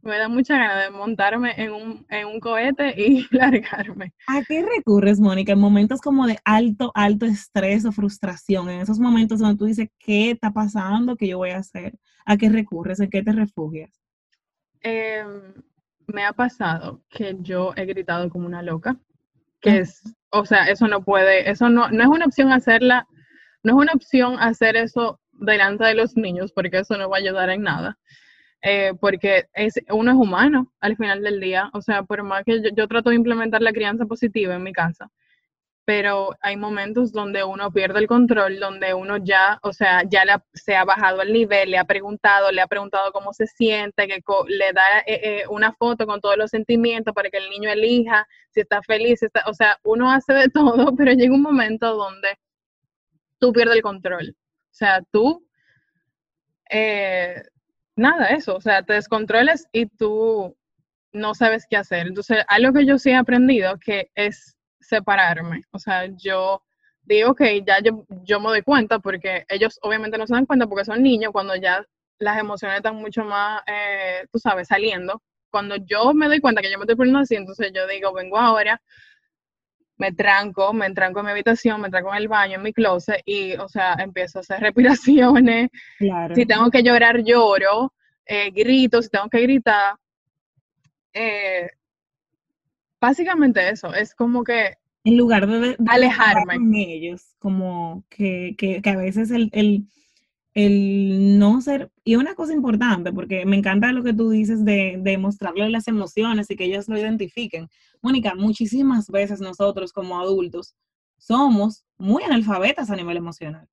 [0.06, 4.14] me da mucha ganas de montarme en un, en un cohete y largarme.
[4.28, 5.53] ¿A qué recurres, Mónica?
[5.53, 9.89] En momentos como de alto, alto estrés o frustración, en esos momentos donde tú dices,
[9.99, 11.18] ¿qué está pasando?
[11.18, 11.97] ¿Qué yo voy a hacer?
[12.26, 12.99] ¿A qué recurres?
[12.99, 13.91] ¿En qué te refugias?
[14.82, 15.53] Em,
[16.07, 18.97] me ha pasado que yo he gritado como una loca,
[19.61, 19.78] que ah.
[19.78, 20.01] es,
[20.32, 23.07] o sea, eso no puede, eso no, no es una opción hacerla,
[23.63, 27.19] no es una opción hacer eso delante de los niños, porque eso no va a
[27.19, 27.97] ayudar en nada.
[28.67, 32.63] Eh, porque es, uno es humano al final del día, o sea, por más que
[32.76, 35.11] yo, trato de implementar la crianza positiva en mi casa,
[35.86, 40.75] pero hay momentos donde uno pierde el control, donde uno ya, o sea, ya se
[40.75, 44.73] ha bajado el nivel, le ha preguntado, le ha preguntado cómo se siente, que le
[44.73, 48.61] da eh, eh, una foto con todos los sentimientos para que el niño elija si
[48.61, 52.29] está feliz, está, o sea, uno hace de todo, pero llega un momento donde
[53.39, 54.36] tú pierdes el control.
[54.71, 55.45] O sea, tú
[57.95, 60.55] nada, eso, o sea, te descontroles y tú
[61.13, 62.07] no sabes qué hacer.
[62.07, 64.55] Entonces, algo que yo sí he aprendido que es
[64.88, 65.61] separarme.
[65.71, 66.63] O sea, yo
[67.03, 70.67] digo que ya yo, yo me doy cuenta porque ellos obviamente no se dan cuenta
[70.67, 71.86] porque son niños cuando ya
[72.19, 75.21] las emociones están mucho más, eh, tú sabes, saliendo.
[75.51, 78.38] Cuando yo me doy cuenta que yo me estoy poniendo así, entonces yo digo, vengo
[78.38, 78.81] ahora,
[79.97, 83.21] me tranco, me tranco en mi habitación, me tranco en el baño, en mi closet
[83.25, 85.69] y, o sea, empiezo a hacer respiraciones.
[86.33, 87.93] Si tengo que llorar, lloro,
[88.25, 89.95] eh, grito, si tengo que gritar.
[91.13, 91.69] Eh,
[93.06, 94.76] básicamente eso, es como que...
[95.03, 96.56] En lugar de, alejarme.
[96.56, 99.88] Con ellos, como que, que, que a veces el, el,
[100.56, 101.91] el, no ser...
[102.03, 105.88] Y una cosa importante, porque me encanta lo que tú dices de, de mostrarles las
[105.88, 107.70] emociones y que ellos lo identifiquen
[108.06, 110.76] Mónica, muchísimas veces nosotros como adultos
[111.18, 113.68] somos muy analfabetas a nivel emocional.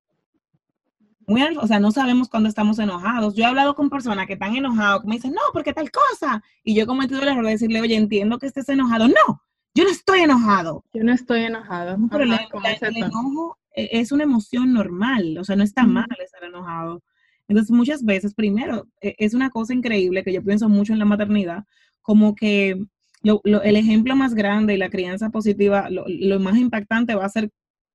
[1.26, 3.34] Muy, o sea, no sabemos cuándo estamos enojados.
[3.34, 6.42] Yo he hablado con personas que están enojados, que me dicen, no, porque tal cosa.
[6.64, 9.08] Y yo he cometido el error de decirle, oye, entiendo que estés enojado.
[9.08, 9.42] No,
[9.74, 10.84] yo no estoy enojado.
[10.92, 11.96] Yo no estoy enojado.
[12.10, 17.02] Pero el, enojo e, es una emoción normal, o sea, no está mal estar enojado.
[17.48, 21.04] Entonces, muchas veces, primero, e, es una cosa increíble que yo pienso mucho en la
[21.04, 21.64] maternidad,
[22.02, 22.84] como que
[23.22, 27.50] el ejemplo más grande y la crianza positiva, lo, más impactante va a ser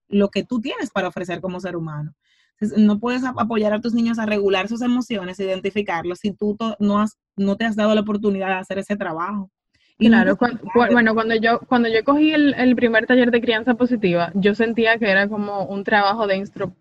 [0.07, 2.13] lo que tú tienes para ofrecer como ser humano.
[2.77, 7.17] No puedes apoyar a tus niños a regular sus emociones, identificarlos, si tú no, has,
[7.35, 9.49] no te has dado la oportunidad de hacer ese trabajo.
[9.99, 10.37] Y claro,
[10.91, 15.09] bueno, cuando yo, cuando yo cogí el, primer taller de crianza positiva, yo sentía que
[15.09, 16.75] era como un trabajo de instro,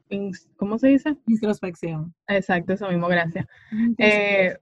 [0.57, 1.17] ¿cómo se dice?
[1.27, 2.15] Introspección.
[2.29, 3.47] Exacto, eso mismo, gracias.
[3.97, 4.57] Eh,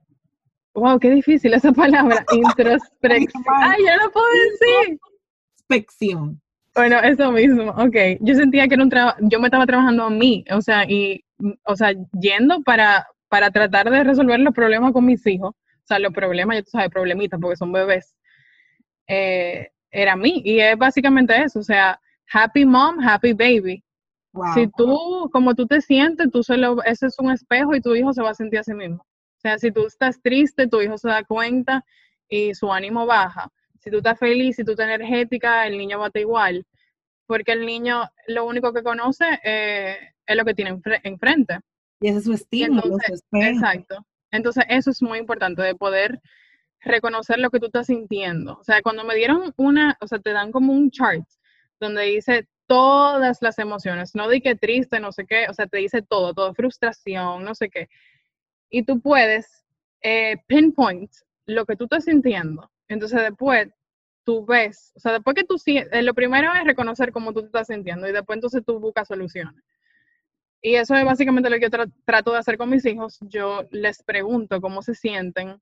[0.75, 3.43] Wow, qué difícil esa palabra, introspección.
[3.47, 4.99] Ay, ya lo puedo decir.
[5.57, 6.41] Inspección.
[6.75, 7.95] Bueno, eso mismo, ok.
[8.19, 11.23] Yo sentía que era un trabajo, yo me estaba trabajando a mí, o sea, y,
[11.63, 15.99] o sea, yendo para, para tratar de resolver los problemas con mis hijos, o sea,
[15.99, 18.13] los problemas, ya tú sabes, problemitas, porque son bebés,
[19.07, 21.99] eh, era a mí, y es básicamente eso, o sea,
[22.31, 23.81] happy mom, happy baby.
[24.53, 28.11] Si tú, como tú te sientes, tú solo, ese es un espejo y tu hijo
[28.11, 28.97] se va a sentir a sí mismo.
[28.97, 31.85] O sea, si tú estás triste, tu hijo se da cuenta
[32.27, 33.49] y su ánimo baja.
[33.85, 36.65] Si tú estás feliz, si tú estás energética, el niño va a estar igual.
[37.25, 41.59] Porque el niño lo único que conoce eh, es lo que tiene enfrente.
[42.01, 42.97] Y ese es su estímulo.
[43.31, 44.05] exacto.
[44.31, 46.19] Entonces, eso es muy importante, de poder
[46.81, 48.57] reconocer lo que tú estás sintiendo.
[48.59, 51.23] O sea, cuando me dieron una, o sea, te dan como un chart
[51.79, 55.77] donde dice todas las emociones, no di que triste, no sé qué, o sea, te
[55.77, 57.87] dice todo, todo, frustración, no sé qué
[58.69, 59.63] y tú puedes
[60.01, 61.09] eh, pinpoint
[61.45, 62.69] lo que tú estás sintiendo.
[62.87, 63.69] Entonces después
[64.25, 67.47] tú ves, o sea, después que tú, eh, lo primero es reconocer cómo tú te
[67.47, 69.63] estás sintiendo y después entonces tú buscas soluciones.
[70.61, 73.19] Y eso es básicamente lo que yo trato de hacer con mis hijos.
[73.21, 75.61] Yo les pregunto cómo se sienten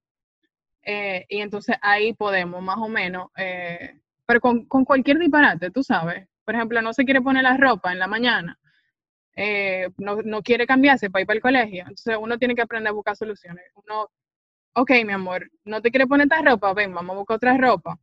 [0.81, 5.83] eh, y entonces ahí podemos más o menos, eh, pero con, con, cualquier disparate, tú
[5.83, 6.27] sabes.
[6.45, 8.57] Por ejemplo, no se quiere poner la ropa en la mañana,
[9.97, 11.81] no, no, quiere cambiarse para ir para el colegio.
[11.81, 13.63] Entonces uno tiene que aprender a buscar soluciones.
[13.75, 14.09] Uno,
[14.73, 17.99] ok, mi amor, no te quiere poner esta ropa, ven, vamos a buscar otra ropa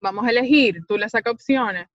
[0.00, 1.88] vamos a elegir, tú le sacas opciones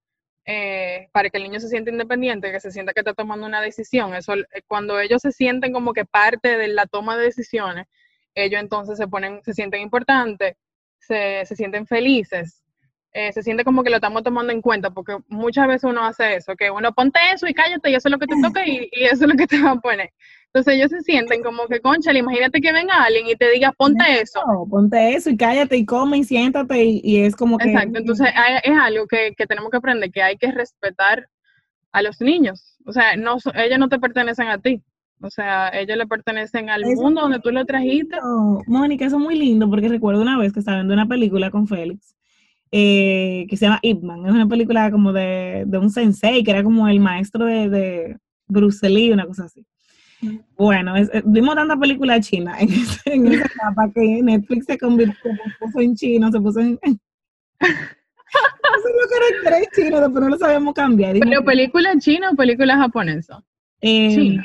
[0.46, 3.62] eh, para que el niño se sienta independiente, que se sienta que está tomando una
[3.62, 4.14] decisión.
[4.16, 7.88] Eso, eh, cuando ellos se sienten como que parte de la toma de decisiones,
[8.34, 10.56] ellos entonces se ponen, se sienten importantes,
[11.00, 12.64] se, se sienten felices,
[13.14, 16.36] eh, se siente como que lo estamos tomando en cuenta, porque muchas veces uno hace
[16.36, 18.90] eso, que uno ponte eso y cállate y eso es lo que te toca y,
[18.92, 20.12] y eso es lo que te van a poner.
[20.54, 24.04] Entonces ellos se sienten como que, concha, imagínate que venga alguien y te diga, ponte
[24.22, 24.42] eso.
[24.70, 27.70] ponte eso y cállate y come y siéntate y, es como que...
[27.70, 28.28] Exacto, entonces
[28.64, 31.30] es algo que, tenemos que aprender, que hay que respetar
[31.94, 32.78] a los niños.
[32.86, 34.82] O sea, no, ellos no te pertenecen a ti.
[35.22, 38.18] O sea, ellos le pertenecen al mundo donde tú lo trajiste.
[38.68, 41.68] Mónica, eso es muy lindo porque recuerdo una vez que estaba viendo una película con
[41.68, 42.16] Félix
[42.72, 44.26] eh, que se llama Ip Man.
[44.26, 48.18] Es una película como de, un sensei que era como el maestro de, de
[48.48, 49.66] Bruce Lee, una cosa así.
[50.56, 50.94] Bueno,
[51.26, 56.32] vimos tanta película china en, esa etapa que Netflix se convirtió, se puso en chino,
[56.32, 56.80] se puso en...
[56.82, 56.90] No
[58.82, 59.16] sé lo que
[59.48, 61.18] era chino, pero no lo sabemos cambiar.
[61.20, 63.44] ¿Pero película china o película japonesa?
[63.82, 64.38] Eh,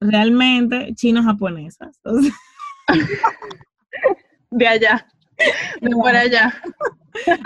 [0.00, 2.00] realmente chino-japonesas.
[4.50, 5.06] de allá,
[5.80, 6.54] de por allá.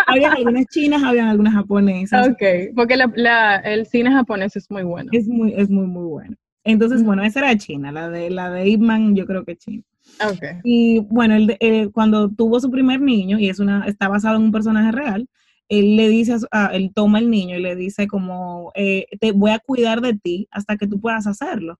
[0.06, 2.28] había algunas chinas, había algunas japonesas.
[2.28, 2.42] Ok,
[2.74, 5.10] porque la, el cine japonés es muy bueno.
[5.12, 6.36] Es muy, es muy, muy bueno.
[6.64, 8.82] Entonces, bueno, esa era China, la de la de Ip
[9.14, 9.82] yo creo que China.
[10.22, 10.60] Okay.
[10.64, 14.52] Y bueno, él, cuando tuvo su primer niño, y es una, está basado en un
[14.52, 15.28] personaje real,
[15.68, 19.50] él le dice, a, él toma el niño y le dice como, eh, te voy
[19.50, 21.78] a cuidar de ti hasta que tú puedas hacerlo.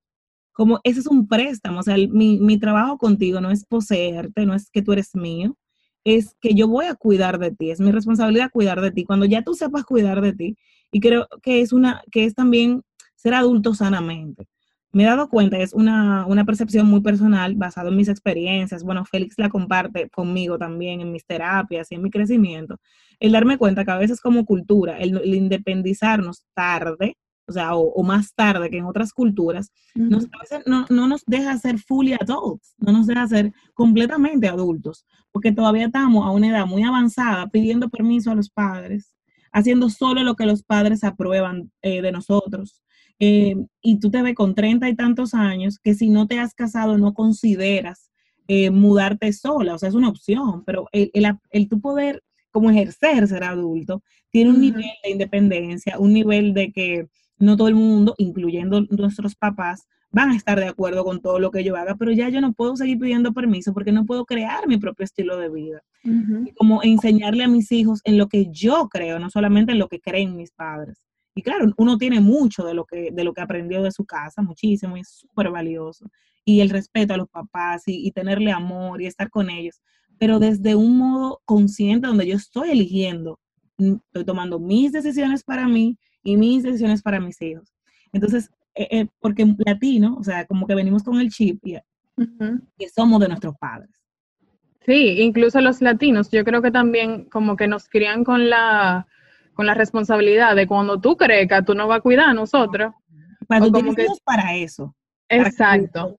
[0.53, 4.55] Como ese es un préstamo, o sea, mi, mi trabajo contigo no es poseerte, no
[4.55, 5.57] es que tú eres mío,
[6.17, 9.05] es que yo voy a cuidar de ti, es mi responsabilidad cuidar de ti.
[9.05, 10.57] Cuando ya tú sepas cuidar de ti,
[10.91, 12.83] y creo que es una, que es también
[13.17, 14.47] ser adulto sanamente
[14.93, 18.83] me he dado cuenta, es una, percepción muy personal basada en mis experiencias.
[18.83, 22.79] Bueno, Félix la comparte conmigo también en mis terapias y en mi crecimiento.
[23.21, 27.17] El darme cuenta que a veces como cultura, el, independizarnos tarde,
[27.49, 31.25] o sea, o, más tarde que en otras culturas, nos, a veces no, no, nos
[31.27, 36.49] deja ser fully adults, no nos deja ser completamente adultos, porque todavía estamos a una
[36.49, 39.17] edad muy avanzada pidiendo permiso a los padres,
[39.53, 42.83] haciendo solo lo que los padres aprueban eh, de nosotros.
[43.19, 46.55] Eh, y tú te ves con treinta y tantos años que si no te has
[46.55, 48.13] casado no consideras
[48.47, 51.11] eh, mudarte sola, o sea, es una opción, pero el,
[51.51, 56.73] el, tu poder como ejercer ser adulto tiene un nivel de independencia, un nivel de
[56.73, 57.09] que
[57.39, 61.51] no todo el mundo, incluyendo nuestros papás, van a estar de acuerdo con todo lo
[61.51, 64.67] que yo haga, pero ya yo no puedo seguir pidiendo permiso porque no puedo crear
[64.67, 65.83] mi propio estilo de vida.
[66.57, 70.01] Como enseñarle a mis hijos en lo que yo creo, no solamente en lo que
[70.01, 70.99] creen mis padres.
[71.35, 74.43] Y claro, uno tiene mucho de lo que, de lo que aprendió de su casa,
[74.43, 76.11] muchísimo, y es súper valioso.
[76.45, 79.81] Y el respeto a los papás y, tenerle amor y estar con ellos,
[80.19, 83.39] pero desde un modo consciente donde yo estoy eligiendo,
[83.77, 85.97] mm, estoy tomando mis decisiones para mí
[86.29, 87.73] y mis decisiones para mis hijos.
[88.13, 91.79] Entonces, eh, eh, porque latino, o sea, como que venimos con el chip y,
[92.79, 93.91] que somos de nuestros padres.
[94.85, 99.07] Sí, incluso los latinos, yo creo que también como que nos crían con la
[99.55, 102.93] con la responsabilidad de cuando tú crees que tú no vas a cuidar a nosotros.
[103.49, 104.95] Para, como que, para eso.
[105.29, 106.19] Exacto.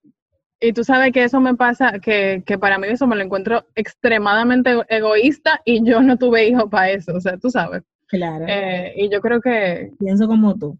[0.60, 3.64] y tú sabes que eso me pasa, que, que, para mí eso me lo encuentro
[3.76, 7.82] extremadamente egoísta y yo no tuve hijo para eso, o sea, tú sabes.
[8.10, 8.44] Claro.
[8.48, 9.92] Eh, y yo creo que...
[9.98, 10.78] Pienso como tú.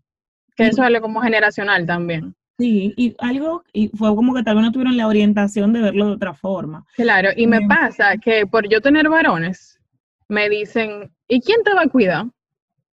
[0.56, 2.34] Que eso es algo como generacional también.
[2.58, 6.06] Sí, y algo, y fue como que tal vez no tuvieron la orientación de verlo
[6.06, 6.84] de otra forma.
[6.94, 9.80] Claro, y me pasa que por yo tener varones,
[10.28, 12.26] me dicen, ¿y quién te va a cuidar?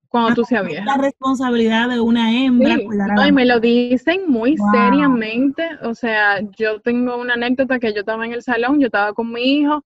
[0.09, 0.85] cuando tú seas vieja.
[0.85, 2.77] La responsabilidad de una hembra.
[3.27, 5.67] y me lo dicen muy seriamente.
[5.83, 9.31] O sea, yo tengo una anécdota que yo estaba en el salón, yo estaba con
[9.31, 9.83] mi hijo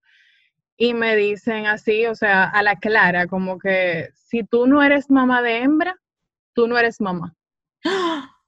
[0.82, 5.11] y me dicen así, o sea, a la clara, como que si tú no eres
[5.11, 5.95] mamá de hembra,
[6.55, 7.36] tú no eres mamá.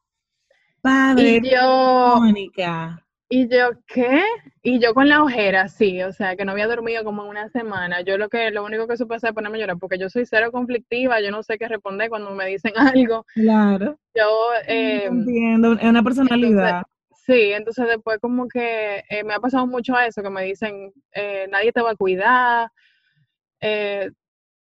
[0.81, 3.05] Padre, y yo, Mónica.
[3.29, 4.23] Y yo, ¿qué?
[4.63, 8.01] Y yo con la ojera, sí, o sea, que no había dormido como una semana.
[8.01, 10.25] Yo lo que, lo único que supe hacer es ponerme a llorar, porque yo soy
[10.25, 13.27] cero conflictiva, yo no sé qué responder cuando me dicen algo.
[13.35, 13.99] Claro.
[14.15, 16.81] Yo, eh, Entiendo, es una personalidad.
[17.25, 20.91] Sí, entonces después como que eh, me ha pasado mucho a eso, que me dicen,
[21.13, 22.69] eh, nadie te va a cuidar.
[23.61, 24.11] Eh,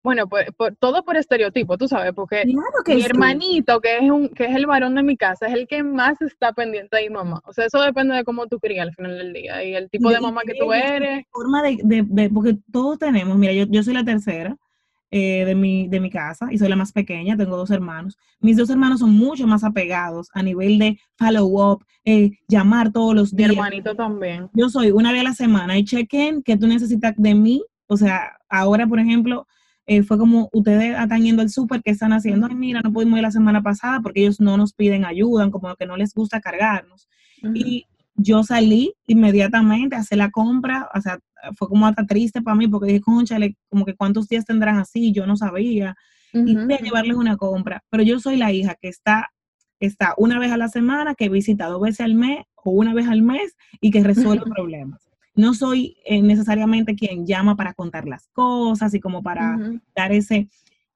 [0.02, 0.48] bueno, pues
[0.80, 4.96] todo por estereotipo, tú sabes, porque mi hermanito, que es, un, que es el varón
[4.96, 7.40] de mi casa, es el que más está pendiente de mi mamá.
[7.44, 10.10] O sea, eso depende de cómo tú crías al final del día y el tipo
[10.10, 11.26] de mamá que tú eres.
[11.30, 14.56] Forma de, porque todos tenemos, mira, yo, yo soy la tercera,
[15.10, 18.18] eh, de, mi, de mi casa y soy la más pequeña, tengo dos hermanos.
[18.40, 23.34] Mis dos hermanos son mucho más apegados a nivel de follow-up, eh, llamar todos los
[23.34, 23.48] días.
[23.50, 24.50] Mi hermanito también.
[24.52, 27.62] Yo soy una vez a la semana y chequen que tú necesitas de mí.
[27.86, 29.46] O sea, ahora, por ejemplo,
[29.86, 32.46] eh, fue como ustedes están yendo al súper, ¿qué están haciendo?
[32.46, 35.74] Ay, mira, no pudimos ir la semana pasada porque ellos no nos piden ayuda, como
[35.76, 37.08] que no les gusta cargarnos.
[37.54, 37.86] Y
[38.18, 41.18] yo salí inmediatamente a hacer la compra, o sea,
[41.56, 45.12] fue como hasta triste para mí porque dije, conchale, como que cuántos días tendrán así,
[45.12, 45.94] yo no sabía,
[46.32, 49.28] y voy a llevarles una compra, pero yo soy la hija que está,
[49.80, 53.08] está una vez a la semana, que visita dos veces al mes o una vez
[53.08, 55.08] al mes y que resuelve problemas.
[55.34, 59.56] No soy eh, necesariamente quien llama para contar las cosas y como para
[59.94, 60.48] dar ese...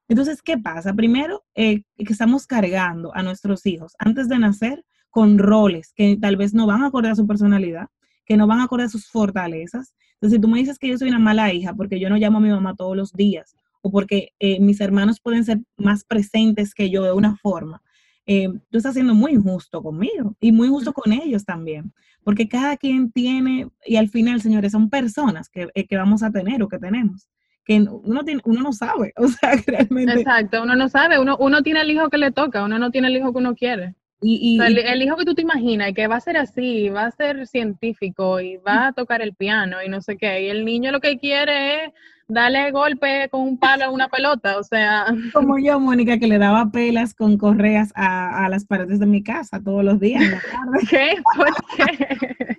[0.09, 0.93] Entonces, ¿qué pasa?
[0.93, 4.83] Primero, eh, que estamos cargando a nuestros hijos antes de nacer
[5.13, 7.85] con roles que tal vez no van a acordar a su personalidad,
[8.25, 9.93] que no van a acordar a sus fortalezas.
[10.15, 12.39] Entonces, si tú me dices que yo soy una mala hija porque yo no llamo
[12.39, 16.73] a mi mamá todos los días o porque eh, mis hermanos pueden ser más presentes
[16.73, 17.83] que yo de una forma,
[18.25, 21.93] eh, tú estás siendo muy injusto conmigo y muy injusto con ellos también,
[22.23, 26.31] porque cada quien tiene, y al final, señores, son personas que, eh, que vamos a
[26.31, 27.27] tener o que tenemos
[27.65, 30.13] que uno, tiene, uno no sabe, o sea, realmente.
[30.13, 33.09] Exacto, uno no sabe, uno, uno tiene el hijo que le toca, uno no tiene
[33.09, 33.95] el hijo que uno quiere.
[34.23, 37.45] Y, el, hijo que tú te imaginas que va a ser así, va a ser
[37.47, 41.01] científico y va a tocar el piano y no sé qué, y el niño lo
[41.01, 41.93] que quiere es
[42.27, 45.05] darle golpe con un palo a una pelota, o sea.
[45.33, 49.61] Como yo, Mónica, que le daba pelas con correas a, las paredes de mi casa
[49.61, 50.23] todos los días.
[50.89, 51.15] ¿Qué?
[51.35, 52.57] ¿Por qué?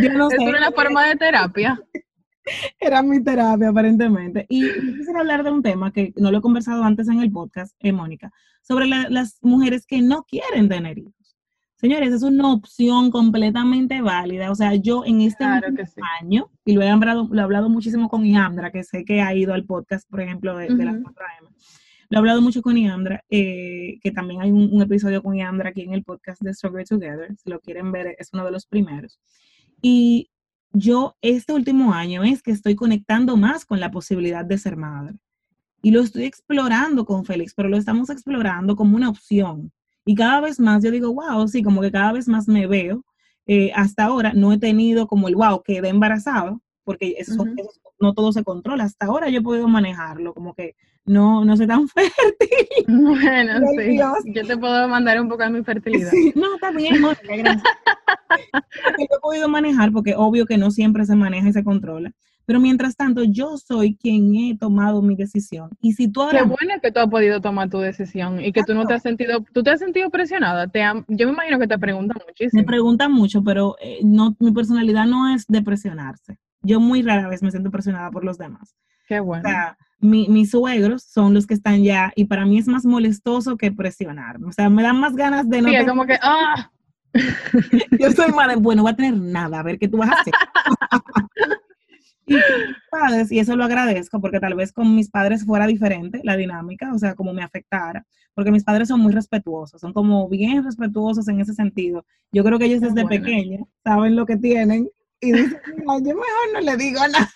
[0.00, 1.80] Yo no es una forma de terapia.
[2.78, 4.46] Era mi terapia, aparentemente.
[4.48, 4.62] Y
[4.96, 7.92] quisiera hablar de un tema que no lo he conversado antes en el podcast, eh,
[7.92, 8.32] Mónica,
[8.62, 11.20] sobre las mujeres que no quieren tener hijos.
[11.80, 14.50] Señores, es una opción completamente válida.
[14.50, 15.44] O sea, yo en este
[16.20, 19.34] año, y lo he, hablado, lo he hablado muchísimo con Iandra, que sé que ha
[19.34, 21.14] ido al podcast, por ejemplo, de, la 4
[22.10, 25.80] Lo he hablado mucho con Iandra, eh, que también hay un, episodio con Iandra aquí
[25.80, 27.34] en el podcast de Stronger Together.
[27.42, 29.18] Si lo quieren ver, es uno de los primeros.
[29.80, 30.28] Y
[30.72, 35.16] yo este último año es que estoy conectando más con la posibilidad de ser madre.
[35.82, 39.72] Y lo estoy explorando con Félix, pero lo estamos explorando como una opción.
[40.04, 43.04] Y cada vez más yo digo, wow, sí, como que cada vez más me veo.
[43.46, 47.44] Eh, hasta ahora no he tenido como el wow, quedé embarazado, porque eso,
[47.98, 48.84] no todo se controla.
[48.84, 52.84] Hasta ahora yo he podido manejarlo, como que no, no soy tan fértil.
[52.86, 53.98] Bueno, sí.
[54.32, 56.12] Yo te puedo mandar un poco de mi fertilidad.
[56.34, 57.62] no, está bien, Mónica, gracias.
[58.98, 62.12] yo he podido manejar, porque obvio que no siempre se maneja y se controla.
[62.46, 65.70] Pero mientras tanto, yo soy quien he tomado mi decisión.
[65.80, 66.40] Y si tú ahora...
[66.40, 69.02] Qué bueno que tú has podido tomar tu decisión y que tú no te has
[69.02, 70.66] sentido, tú te has sentido presionada.
[70.66, 72.60] Te yo me imagino que te preguntan muchísimo.
[72.60, 76.38] Me preguntan mucho, pero eh, no, mi personalidad no es de presionarse.
[76.62, 78.74] Yo muy rara vez me siento presionada por los demás.
[79.06, 79.48] Qué bueno.
[79.48, 83.56] O sea, mis suegros son los que están ya, y para mí es más molestoso
[83.56, 84.48] que presionarme.
[84.48, 85.68] O sea, me dan más ganas de no.
[85.68, 86.70] Sí, es como que, ¡ah!
[87.98, 90.20] Yo soy madre, bueno, no voy a tener nada, a ver qué tú vas a
[90.20, 90.34] hacer.
[92.30, 92.36] Y
[92.88, 96.92] padres, y eso lo agradezco, porque tal vez con mis padres fuera diferente la dinámica,
[96.94, 101.26] o sea, como me afectara, porque mis padres son muy respetuosos, son como bien respetuosos
[101.26, 102.04] en ese sentido.
[102.30, 104.88] Yo creo que ellos desde pequeños saben lo que tienen
[105.20, 107.28] y dicen, yo mejor no le digo nada.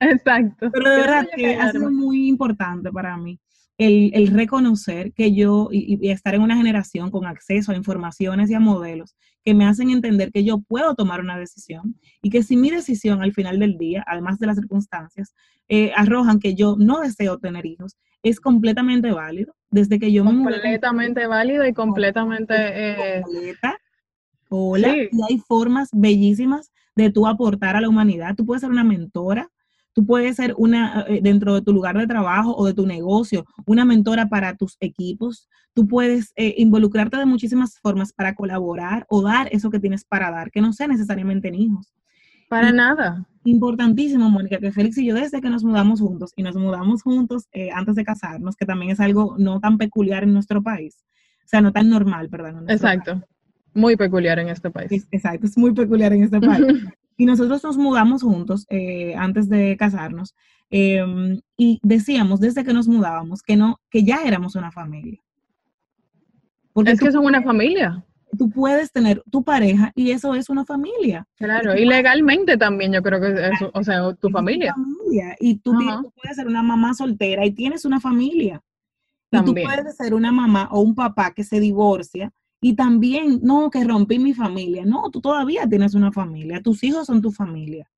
[0.00, 0.70] Exacto.
[0.72, 3.38] Pero de verdad que ha sido muy importante para mí
[3.78, 8.60] el, reconocer que yo y, estar en una generación con acceso a informaciones y a
[8.60, 12.70] modelos que me hacen entender que yo puedo tomar una decisión y que si mi
[12.70, 15.34] decisión al final del día, además de las circunstancias,
[15.68, 19.54] eh, arrojan que yo no deseo tener hijos, es completamente válido.
[19.70, 22.54] Desde que yo me Completamente válido y completamente...
[22.56, 23.22] Eh,
[24.48, 28.34] Hola, y hay formas bellísimas de tú aportar a la humanidad.
[28.36, 29.50] Tú puedes ser una mentora,
[29.96, 33.46] Tú puedes ser una, eh, dentro de tu lugar de trabajo o de tu negocio,
[33.64, 35.48] una mentora para tus equipos.
[35.72, 40.30] Tú puedes eh, involucrarte de muchísimas formas para colaborar o dar eso que tienes para
[40.30, 41.94] dar, que no sea necesariamente en hijos.
[42.50, 43.26] Para nada.
[43.44, 47.46] Importantísimo, Mónica, que Félix y yo desde que nos mudamos juntos y nos mudamos juntos
[47.52, 51.06] eh, antes de casarnos, que también es algo no tan peculiar en nuestro país,
[51.38, 52.68] o sea, no tan normal, perdón.
[52.68, 53.22] Exacto.
[53.72, 55.08] Muy peculiar en este país.
[55.10, 56.66] exacto, es muy peculiar en este país.
[57.16, 60.34] Y nosotros nos mudamos juntos eh, antes de casarnos
[60.70, 65.20] em, y decíamos desde que nos mudábamos que no, que ya éramos una familia.
[66.72, 68.04] Porque es que son una familia.
[68.36, 71.26] tú puedes tener tu pareja y eso es una familia.
[71.36, 74.74] Claro, y, legalmente también yo creo que es, o sea, tu familia.
[75.40, 78.62] Y tú, puedes ser una mamá soltera y tienes una familia.
[79.30, 82.30] Y tú puedes ser una mamá o un papá que se divorcia
[82.60, 84.84] y también, no, que rompí mi familia.
[84.84, 86.62] No, tú todavía tienes una familia.
[86.62, 87.90] Tus hijos son tu familia.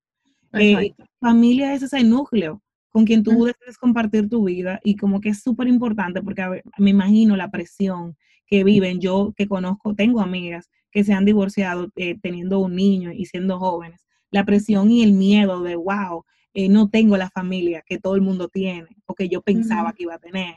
[0.53, 5.29] Eh, familia es ese núcleo con quien tú debes compartir tu vida y como que
[5.29, 8.99] es súper importante porque me imagino la presión que viven.
[8.99, 13.59] Yo que conozco, tengo amigas que se han divorciado eh, teniendo un niño y siendo
[13.59, 14.05] jóvenes.
[14.31, 18.21] La presión y el miedo de, wow, eh, no tengo la familia que todo el
[18.21, 20.55] mundo tiene o que yo pensaba que iba a tener.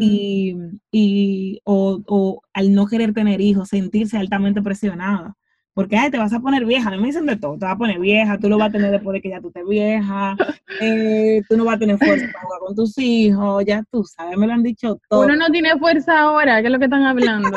[0.00, 0.56] Y,
[0.90, 5.36] y o, o, al no querer tener hijos, sentirse altamente presionada
[5.74, 7.74] porque ay, te vas a poner vieja, a mí me dicen de todo, te vas
[7.74, 10.36] a poner vieja, tú lo vas a tener después de que ya tú estés vieja,
[10.80, 14.36] eh, tú no vas a tener fuerza para jugar con tus hijos, ya tú sabes,
[14.36, 15.24] me lo han dicho todo.
[15.24, 17.50] Uno no tiene fuerza ahora, ¿qué es lo que están hablando?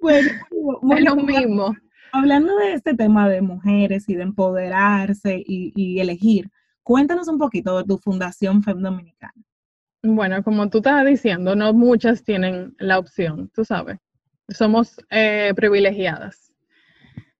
[0.00, 0.28] bueno,
[0.96, 1.76] es lo mismo.
[2.12, 6.48] Hablando de este tema de mujeres y de empoderarse y, y elegir,
[6.82, 9.34] cuéntanos un poquito de tu Fundación FEM Dominicana.
[10.02, 13.98] Bueno, como tú estabas diciendo, no muchas tienen la opción, tú sabes.
[14.48, 16.52] Somos eh, privilegiadas.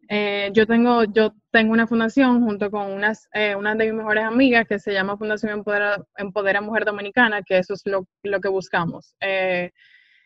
[0.09, 4.25] Eh, yo, tengo, yo tengo una fundación junto con unas, eh, una de mis mejores
[4.25, 8.49] amigas que se llama Fundación Empodera, Empodera Mujer Dominicana, que eso es lo, lo que
[8.49, 9.15] buscamos.
[9.21, 9.71] Eh,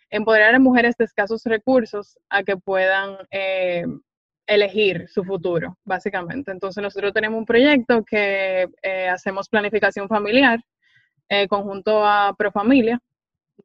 [0.09, 3.85] empoderar a mujeres de escasos recursos a que puedan eh,
[4.47, 6.51] elegir su futuro, básicamente.
[6.51, 8.69] Entonces nosotros tenemos un proyecto que
[9.11, 10.61] hacemos planificación familiar
[11.49, 13.01] conjunto a Profamilia,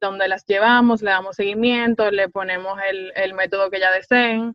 [0.00, 4.54] donde las llevamos, le damos seguimiento, le ponemos el, el método que ella deseen.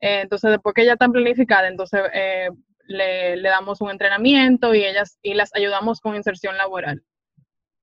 [0.00, 2.50] Eh, entonces, después que ya están planificadas, entonces eh,
[2.86, 7.02] le, damos un entrenamiento y ellas y las ayudamos con inserción laboral.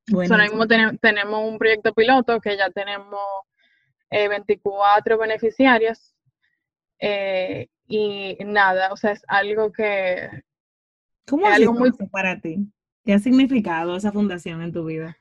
[0.08, 3.20] Bueno, ahora mismo tenemos un proyecto piloto que ya tenemos
[4.12, 6.16] 24 eh, beneficiarias
[7.88, 10.30] y nada, o sea, es algo que...
[11.28, 12.72] ¿Cómo es algo muy para ti?
[13.06, 15.16] ¿Qué ha significado esa fundación en tu vida?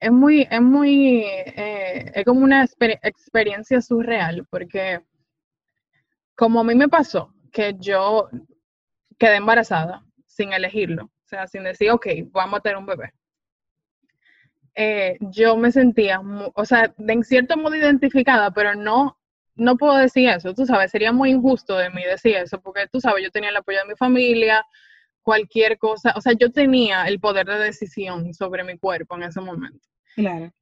[0.00, 5.00] Es muy, es muy, es como una experiencia surreal porque
[6.34, 8.28] como a mí me pasó, que yo
[9.18, 13.12] quedé embarazada sin elegirlo, o sea, sin decir, ok, vamos a tener un bebé.
[14.74, 16.20] Eh, yo me sentía,
[16.54, 19.18] o sea, en cierto modo identificada, pero no,
[19.54, 23.00] no puedo decir eso, tú sabes, sería muy injusto de mí decir eso, porque tú
[23.00, 24.64] sabes, yo tenía el apoyo de mi familia,
[25.24, 29.40] cualquier cosa, o sea, yo tenía el poder de decisión sobre mi cuerpo en ese
[29.40, 29.88] momento.
[30.14, 30.52] Claro.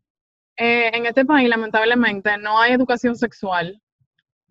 [0.57, 3.83] Eh, en este país, lamentablemente, no hay educación sexual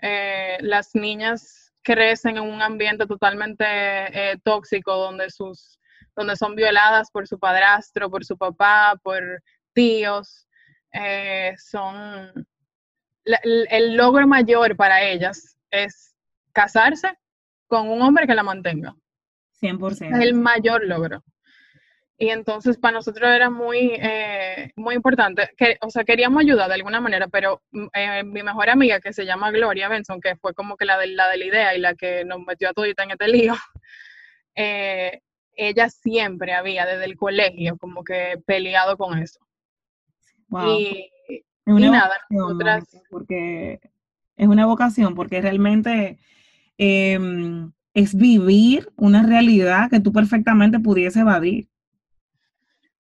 [0.03, 5.79] eh, las niñas crecen en un ambiente totalmente eh, tóxico donde sus
[6.15, 9.23] donde son violadas por su padrastro, por su papá, por
[9.73, 10.47] tíos,
[11.57, 12.45] son
[13.23, 16.13] el, logro mayor para ellas es
[16.51, 17.17] casarse
[17.67, 18.93] con un hombre que la mantenga.
[19.61, 20.15] 100%.
[20.17, 21.23] Es el mayor logro.
[22.21, 26.75] Y entonces para nosotros era muy, eh, muy importante, que, o sea, queríamos ayudar de
[26.75, 30.53] alguna manera, pero mm, eh, mi mejor amiga que se llama Gloria Benson, que fue
[30.53, 33.01] como que la de la, de la idea y la que nos metió a todita
[33.03, 33.55] en este lío,
[34.55, 35.21] eh,
[35.55, 39.39] ella siempre había desde el colegio como que peleado con eso.
[40.67, 41.09] Y,
[41.65, 42.83] nada, nosotras...
[43.09, 43.79] Porque
[44.37, 46.19] es una vocación, porque realmente
[46.77, 51.67] em, es vivir una realidad que tú perfectamente pudiese evadir.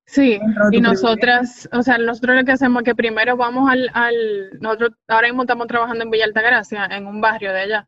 [0.05, 0.39] Sí,
[0.71, 5.29] y nosotras, o sea, nosotros lo que hacemos es que primero vamos al, nosotros ahora
[5.29, 7.87] mismo estamos trabajando en Villa Altagracia, en un barrio de allá.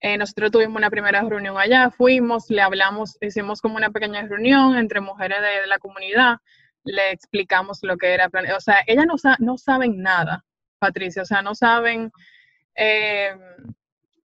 [0.00, 4.76] Eh, nosotros tuvimos una primera reunión allá, fuimos, le hablamos, hicimos como una pequeña reunión
[4.76, 6.36] entre mujeres de, la comunidad,
[6.84, 10.44] le explicamos lo que era, o sea, ellas no, no saben nada,
[10.78, 12.12] Patricia, o sea, no saben
[12.76, 13.36] eh,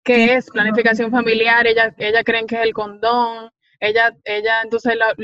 [0.02, 3.50] qué es planificación familiar, ellas, ellas creen que es el condón,
[3.80, 5.14] ella, ella entonces la,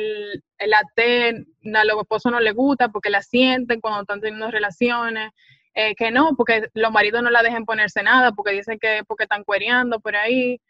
[0.66, 5.30] la T, a los esposos no le gusta porque la sienten cuando están teniendo relaciones,
[5.74, 9.24] eh, que no, porque los maridos no la dejen ponerse nada, porque dicen que porque
[9.24, 10.60] están cuereando por ahí.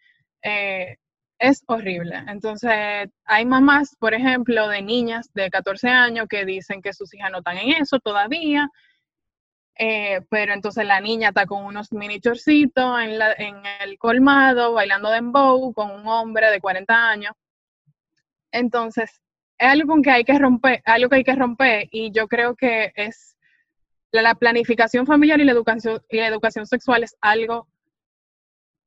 [0.43, 0.97] Eh,
[1.39, 2.17] es horrible.
[2.27, 7.31] Entonces, hay mamás, por ejemplo, de niñas de 14 años que dicen que sus hijas
[7.31, 8.69] no están en eso todavía,
[9.81, 14.73] eh, pero entonces la niña está con unos mini chorcitos en, la, en el colmado,
[14.73, 17.33] bailando dembow con un hombre de 40 años.
[18.51, 19.23] Entonces,
[19.57, 22.57] es algo con que hay que romper, algo que hay que romper y yo creo
[22.57, 23.37] que es
[24.11, 27.69] la, planificación familiar y la educación y la educación sexual es algo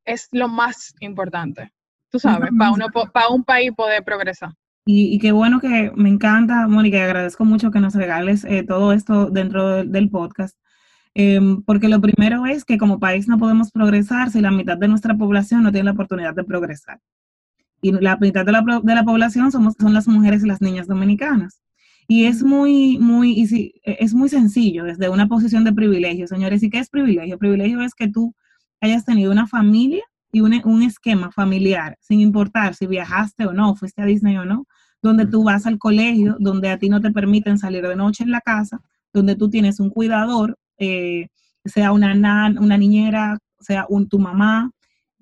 [0.04, 1.72] es lo más importante.
[2.10, 4.52] Tú sabes, para uno para un país poder progresar.
[4.84, 8.92] Y, qué bueno que me encanta, Mónica, y agradezco mucho que nos regales eh, todo
[8.94, 10.58] esto dentro del podcast.
[11.14, 14.88] Em, porque lo primero es que como país no podemos progresar si la mitad de
[14.88, 17.00] nuestra población no tiene la oportunidad de progresar.
[17.82, 20.88] Y la mitad de la, de la población somos, son las mujeres y las niñas
[20.88, 21.62] dominicanas.
[22.08, 26.64] Y es muy, muy, e, es muy sencillo desde una posición de privilegio, señores.
[26.64, 27.38] ¿Y qué es privilegio?
[27.38, 28.36] Privilegio es que tú
[28.82, 33.76] hayas tenido una familia y un, un esquema familiar, sin importar si viajaste o no,
[33.76, 34.66] fuiste a Disney o no,
[35.02, 38.32] donde tú vas al colegio, donde a ti no te permiten salir de noche en
[38.32, 38.82] la casa,
[39.14, 41.30] donde tú tienes un cuidador, eh,
[41.66, 44.72] sea una, niñera, sea un, tu mamá,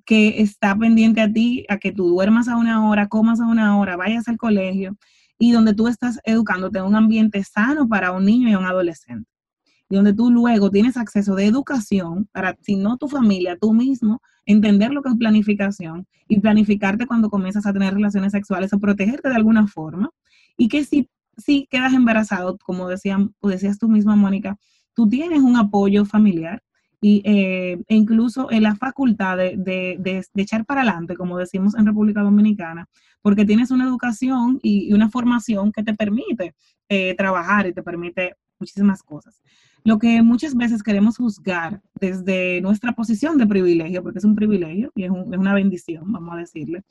[0.06, 3.78] que está pendiente a ti, a que tú duermas a una hora, comas a una
[3.78, 4.98] hora, vayas al colegio,
[5.38, 9.30] y donde tú estás educándote en un ambiente sano para un niño y un adolescente.
[9.90, 14.22] Y donde tú luego tienes acceso de educación para, si no tu familia, tú mismo,
[14.46, 19.30] entender lo que es planificación y planificarte cuando comienzas a tener relaciones sexuales o protegerte
[19.30, 20.10] de alguna forma.
[20.58, 24.58] Y que si, si quedas embarazado, como decían, decías tú misma, Mónica,
[25.00, 26.62] tú tienes un apoyo familiar
[27.00, 31.86] y, eh, e incluso en la facultad de, de, echar para adelante, como decimos en
[31.86, 32.86] República Dominicana,
[33.22, 36.54] porque tienes una educación y, una formación que te permite
[36.90, 39.42] eh, trabajar y te permite muchísimas cosas.
[39.86, 44.92] Lo que muchas veces queremos juzgar desde nuestra posición de privilegio, porque es un privilegio
[44.96, 46.84] y es, es una bendición, vamos a decirle,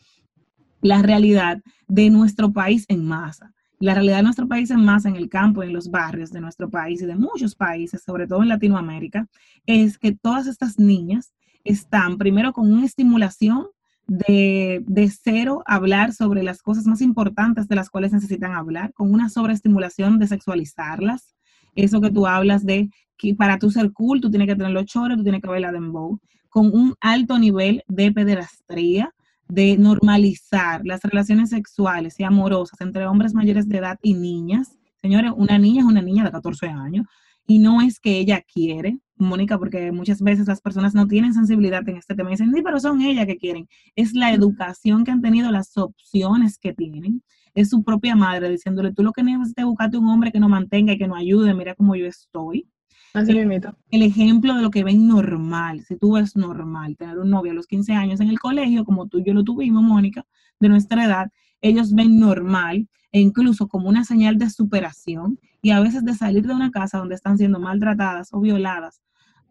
[0.80, 3.52] la realidad de nuestro país en masa.
[3.80, 6.68] La realidad de nuestro país en masa, en el campo, en los barrios de nuestro
[6.68, 9.28] país y de muchos países, sobre todo en Latinoamérica,
[9.66, 11.32] es que todas estas niñas
[11.64, 13.66] están primero con una estimulación
[14.08, 19.12] de, de, cero hablar sobre las cosas más importantes de las cuales necesitan hablar, con
[19.12, 21.36] una sobreestimulación de sexualizarlas.
[21.74, 24.86] Eso que tú hablas de que para tú ser cool, tú tienes que tener los
[24.86, 26.18] chores, tú tienes que bailar dembow,
[26.48, 29.12] con un alto nivel de pederastría,
[29.48, 34.76] de normalizar las relaciones sexuales y amorosas entre hombres mayores de edad y niñas.
[35.00, 37.06] Señores, una niña es una niña de 14 años
[37.46, 41.88] y no es que ella quiere, Mónica, porque muchas veces las personas no tienen sensibilidad
[41.88, 43.66] en este tema y dicen, sí, pero son ellas que quieren.
[43.96, 47.22] Es la educación que han tenido, las opciones que tienen.
[47.54, 50.50] Es su propia madre diciéndole, tú lo que necesitas es buscarte un hombre que nos
[50.50, 52.68] mantenga y que nos ayude, mira cómo yo estoy.
[53.14, 57.30] Así el, el ejemplo de lo que ven normal, si tú ves normal tener un
[57.30, 60.26] novio a los 15 años en el colegio, como tú y yo lo tuvimos, Mónica,
[60.60, 61.30] de nuestra edad,
[61.60, 66.46] ellos ven normal e incluso como una señal de superación y a veces de salir
[66.46, 69.00] de una casa donde están siendo maltratadas o violadas,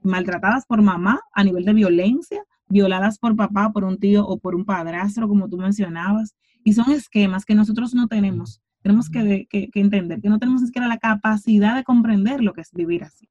[0.03, 4.55] maltratadas por mamá a nivel de violencia, violadas por papá, por un tío o por
[4.55, 8.61] un padrastro, como tú mencionabas, y son esquemas que nosotros no tenemos.
[8.83, 12.61] Tenemos que, que entender que no tenemos ni siquiera la capacidad de comprender lo que
[12.61, 13.27] es vivir así.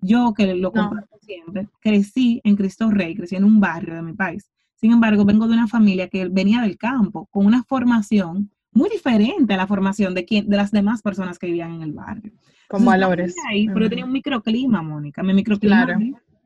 [0.00, 4.12] Yo, que lo comparto siempre, crecí en Cristo Rey, crecí en un barrio de mi
[4.12, 4.50] país.
[4.74, 9.54] Sin embargo, vengo de una familia que venía del campo, con una formación muy diferente
[9.54, 12.32] a la formación de, quien, de las demás personas que vivían en el barrio.
[12.68, 13.34] Con valores.
[13.48, 15.22] Ahí, Pero yo tenía un microclima, Mónica.
[15.22, 15.98] Mi microclima,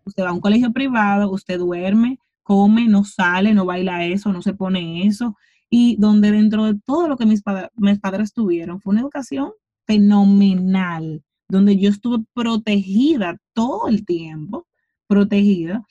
[0.04, 4.40] usted va a un colegio privado, usted duerme, come, no sale, no baila eso, no
[4.40, 5.36] se pone eso.
[5.68, 7.42] Y donde dentro de todo lo que mis,
[7.76, 9.50] mis padres tuvieron fue una educación
[9.86, 14.66] fenomenal donde yo estuve protegida todo el tiempo,
[15.06, 15.84] protegida.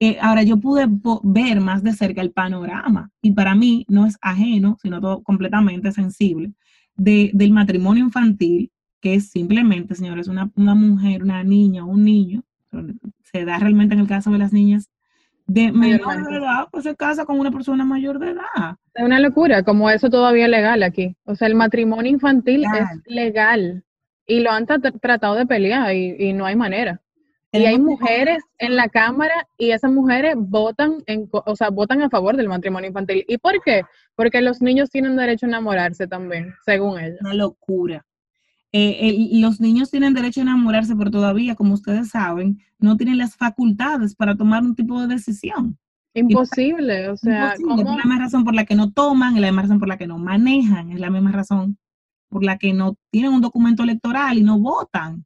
[0.00, 0.86] Eh, ahora yo pude
[1.24, 5.90] ver más de cerca el panorama y para mí no es ajeno, sino todo completamente
[5.90, 6.52] sensible,
[6.94, 12.44] de, del matrimonio infantil, que es simplemente, señores, una, una mujer, una niña, un niño,
[13.24, 14.90] se da realmente en el caso de las niñas
[15.48, 18.76] de menor de edad, pues se casa con una persona mayor de edad.
[18.94, 21.16] Es una locura, como eso todavía es legal aquí.
[21.24, 23.82] O sea, el matrimonio infantil es legal.
[24.28, 27.00] Y lo han tratado de pelear y, no hay manera.
[27.50, 32.10] Y hay mujeres en la Cámara y esas mujeres votan, en, o sea, votan a
[32.10, 33.24] favor del matrimonio infantil.
[33.26, 33.82] ¿Y por qué?
[34.14, 37.18] Porque los niños tienen derecho a enamorarse también, según ellos.
[37.22, 38.04] Una locura.
[38.70, 43.34] Eh, los niños tienen derecho a enamorarse, pero todavía, como ustedes saben, no tienen las
[43.34, 45.78] facultades para tomar un tipo de decisión.
[46.12, 49.62] Imposible, o sea, Es la misma razón por la que no toman, es la misma
[49.62, 51.78] razón por la que no manejan, es la misma razón
[52.28, 55.24] por la que no tienen un documento electoral y no votan.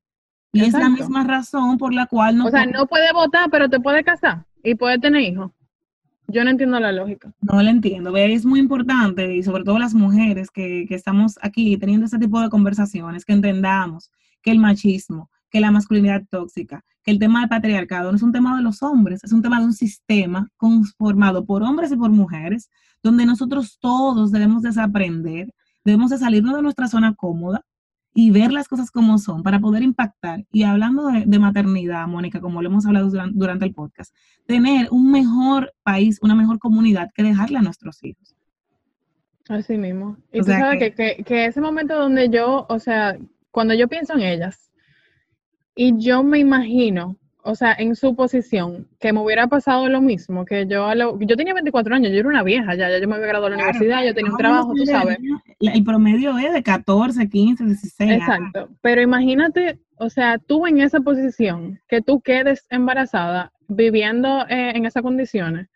[0.52, 2.46] Y es la misma razón por la cual no...
[2.46, 5.50] O sea, no puede votar, pero te puede casar y puede tener hijos.
[6.28, 7.32] Yo no entiendo la lógica.
[7.40, 8.14] No la entiendo.
[8.16, 12.40] Es muy importante, y sobre todo las mujeres que, que estamos aquí teniendo este tipo
[12.40, 14.10] de conversaciones, que entendamos
[14.42, 18.32] que el machismo, que la masculinidad tóxica, que el tema del patriarcado no es un
[18.32, 22.10] tema de los hombres, es un tema de un sistema conformado por hombres y por
[22.10, 22.70] mujeres,
[23.02, 25.52] donde nosotros todos debemos desaprender
[25.84, 27.64] Debemos de salirnos de nuestra zona cómoda
[28.14, 30.44] y ver las cosas como son para poder impactar.
[30.52, 34.14] Y hablando de, maternidad, Mónica, como lo hemos hablado durante, el podcast,
[34.46, 38.34] tener un mejor país, una mejor comunidad que dejarle a nuestros hijos.
[39.48, 40.16] Así mismo.
[40.32, 43.18] Y tú sabes que, que, ese momento donde yo, o sea,
[43.50, 44.70] cuando yo pienso en ellas,
[45.74, 50.44] y yo me imagino, o sea, en su posición, que me hubiera pasado lo mismo,
[50.44, 53.08] que yo a lo, yo tenía 24 años, yo era una vieja, ya, ya yo
[53.08, 55.18] me había graduado de la universidad, yo tenía un trabajo, tú sabes.
[55.60, 58.12] El promedio es de 14, 15, 16.
[58.12, 64.72] Exacto, pero imagínate, o sea, tú en esa posición, que tú quedes embarazada, viviendo eh,
[64.76, 65.68] en esas condiciones,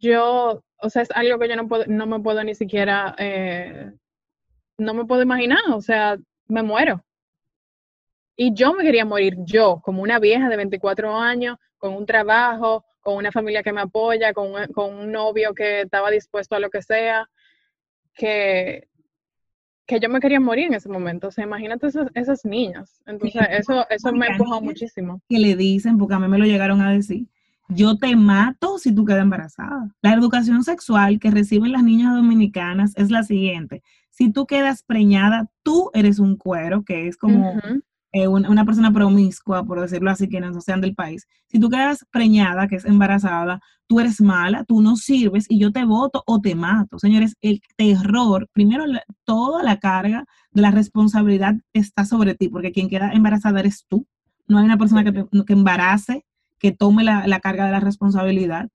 [0.00, 3.92] yo, o sea, es algo que yo no, puedo, no me puedo ni siquiera, eh,
[4.78, 6.16] no me puedo imaginar, o sea,
[6.48, 7.04] me muero.
[8.36, 12.84] Y yo me quería morir yo, como una vieja de 24 años, con un trabajo,
[13.00, 16.82] con una familia que me apoya, con, un novio que estaba dispuesto a lo que
[16.82, 17.28] sea,
[18.14, 18.88] que,
[19.86, 21.28] que yo me quería morir en ese momento.
[21.28, 23.02] O sea, imagínate esas, esas niñas.
[23.06, 25.20] Entonces, eso, eso me empujó muchísimo.
[25.28, 27.28] Que le dicen, porque a mí me lo llegaron a decir,
[27.68, 29.90] yo te mato si tú quedas embarazada.
[30.02, 33.82] La educación sexual que reciben las niñas dominicanas es la siguiente.
[34.10, 37.60] Si tú quedas preñada, tú eres un cuero, que es como
[38.14, 42.06] eh, una, persona promiscua, por decirlo así, que no sean del país, si tú quedas
[42.12, 46.40] preñada, que es embarazada, tú eres mala, tú no sirves y yo te voto o
[46.40, 47.00] te mato.
[47.00, 48.84] Señores, el terror, primero
[49.24, 54.06] toda la carga de la responsabilidad está sobre ti, porque quien queda embarazada eres tú.
[54.46, 56.24] No hay una persona que, que embarace,
[56.60, 58.68] que tome la, la carga de la responsabilidad.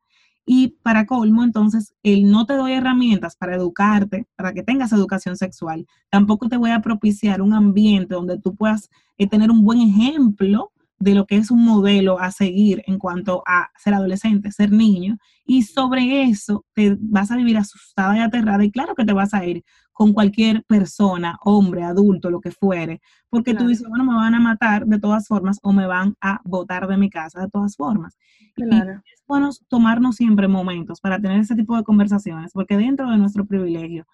[0.51, 5.37] Y para colmo, entonces, el no te doy herramientas para educarte, para que tengas educación
[5.37, 5.85] sexual.
[6.09, 8.89] Tampoco te voy a propiciar un ambiente donde tú puedas
[9.19, 13.43] eh, tener un buen ejemplo de lo que es un modelo a seguir en cuanto
[13.45, 18.65] a ser adolescente, ser niño, y sobre eso te vas a vivir asustada y aterrada,
[18.65, 19.63] y claro que te vas a ir
[19.99, 24.39] con cualquier persona, hombre, adulto, lo que fuere, porque tú dices, bueno, me van a
[24.39, 28.17] matar de todas formas o me van a botar de mi casa de todas formas.
[28.55, 33.45] Claro bueno tomarnos siempre momentos para tener ese tipo de conversaciones, porque dentro de nuestro
[33.45, 34.07] privilegio,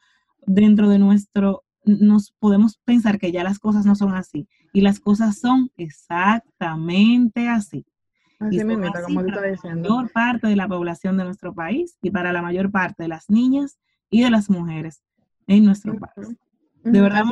[0.47, 4.99] dentro de nuestro, nos podemos pensar que ya las cosas no son así, y las
[4.99, 7.85] cosas son exactamente así.
[8.39, 8.73] Así mismo,
[9.05, 12.71] como para la mayor parte de la población de nuestro país y para la mayor
[12.71, 13.77] parte de las niñas
[14.09, 15.03] y de las mujeres
[15.47, 16.35] en nuestro país.
[16.83, 17.23] De verdad,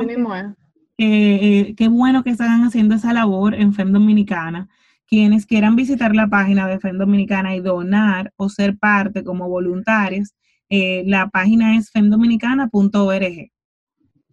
[0.98, 4.68] eh, qué bueno que están haciendo esa labor en FEM Dominicana
[5.06, 10.34] quienes quieran visitar la página de FEM Dominicana y donar o ser parte como voluntarios,
[10.68, 13.50] eh, la página es femdominicana.org.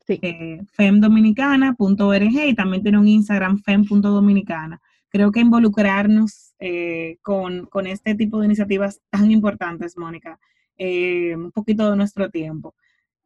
[0.07, 0.19] Sí.
[0.21, 4.81] Eh, femdominicana.org y también tiene un Instagram fem.dominicana.
[5.09, 10.39] Creo que involucrarnos eh, con, este tipo de iniciativas tan importantes, Mónica,
[10.79, 12.73] un poquito de nuestro tiempo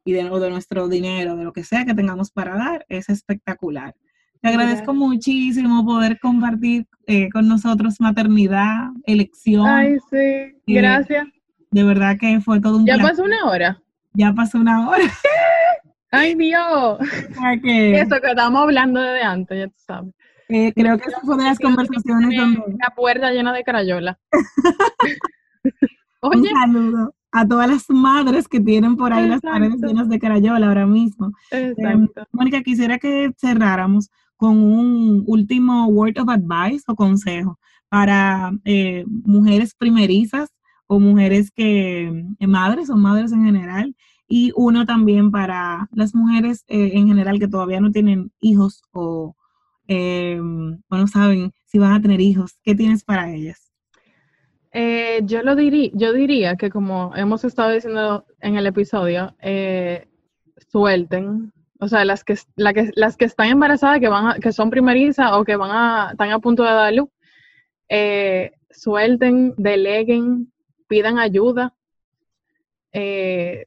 [0.06, 3.94] y de, de nuestro dinero, de lo que sea que tengamos para dar, es espectacular.
[4.40, 9.66] Te agradezco muchísimo poder compartir eh, con nosotros maternidad, elección.
[9.66, 11.26] Ay, sí, eh, gracias.
[11.72, 13.82] de verdad que fue todo un Ya pasó una hora.
[14.12, 15.02] Ya pasó una hora.
[16.12, 16.98] Ay, Dios.
[17.00, 20.14] Eso que estábamos hablando desde antes, ya tú sabes.
[20.48, 22.62] Eh, creo que esa fue de las conversaciones donde...
[22.78, 24.16] La puerta llena de crayola.
[26.20, 26.38] Oye.
[26.38, 30.68] Un saludo a todas las madres que tienen por ahí las paredes llenas de crayola
[30.68, 31.32] ahora mismo.
[31.50, 32.24] Exacto.
[32.32, 37.58] Mónica, quisiera que cerráramos con un último word of advice o consejo
[37.90, 40.48] para eh, mujeres primerizas
[40.86, 43.94] o mujeres que, eh, madres o madres en general,
[44.26, 49.36] y uno también para las mujeres eh, en general que todavía no tienen hijos o,
[49.88, 52.58] no saben si van a tener hijos.
[52.62, 53.70] ¿Qué tienes para ellas?
[54.72, 59.34] Yo lo diría, yo diría que como hemos estado diciendo en el episodio,
[60.70, 65.44] suelten, o sea, las que, las que están embarazadas, que, van que son primerizas o
[65.44, 67.08] que van a, están a punto de dar luz,
[67.88, 70.52] eh, suelten, deleguen,
[70.88, 71.74] pidan ayuda,
[72.92, 73.66] eh,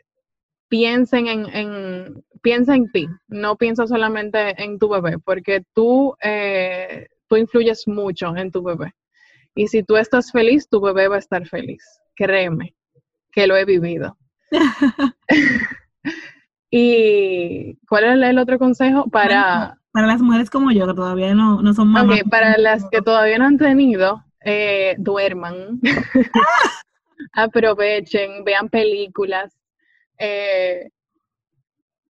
[0.68, 7.08] piensen en, en, piensa en ti, no piensa solamente en tu bebé, porque tú, eh,
[7.28, 8.94] tú influyes mucho en tu bebé.
[9.60, 11.84] Y si tú estás feliz, tu bebé va a estar feliz.
[12.16, 12.76] Créeme,
[13.30, 14.18] que lo he vivido.
[16.72, 19.10] ¿Y cuál es el otro consejo?
[19.10, 22.22] Para, para las mujeres como yo, que todavía no, no son mamás.
[22.32, 25.82] para las que todavía no han tenido, eh, duerman,
[27.34, 29.54] aprovechen, vean películas,
[30.20, 30.90] eh,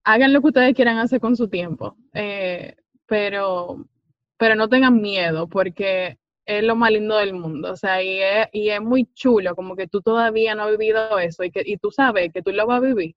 [0.04, 2.76] hagan lo que ustedes quieran hacer con su tiempo, eh,
[3.06, 3.88] pero,
[4.36, 6.18] pero no tengan miedo, porque
[6.48, 9.76] es lo más lindo del mundo, o sea, y es, y es muy chulo, como
[9.76, 12.66] que tú todavía no has vivido eso y, que, y tú sabes que tú lo
[12.66, 13.16] vas a vivir.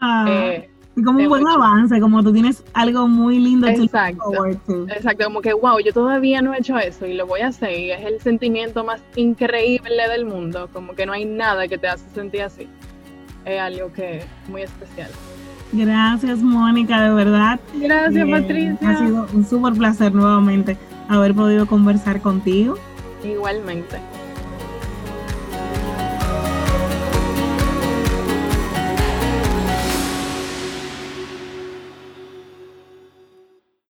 [0.00, 0.70] Ah, eh,
[1.04, 3.68] como un buen avance, como tú tienes algo muy lindo.
[3.68, 4.46] Exacto,
[4.88, 7.78] exacto, como que wow, yo todavía no he hecho eso y lo voy a hacer
[7.78, 11.88] y es el sentimiento más increíble del mundo, como que no hay nada que te
[11.88, 12.66] hace sentir así.
[13.44, 15.10] Es algo que es muy especial.
[15.70, 17.60] Gracias, Mónica, de verdad.
[17.74, 18.90] Gracias, Patricia.
[18.90, 22.78] Ha sido un súper placer nuevamente haber podido conversar contigo.
[23.22, 23.98] Igualmente.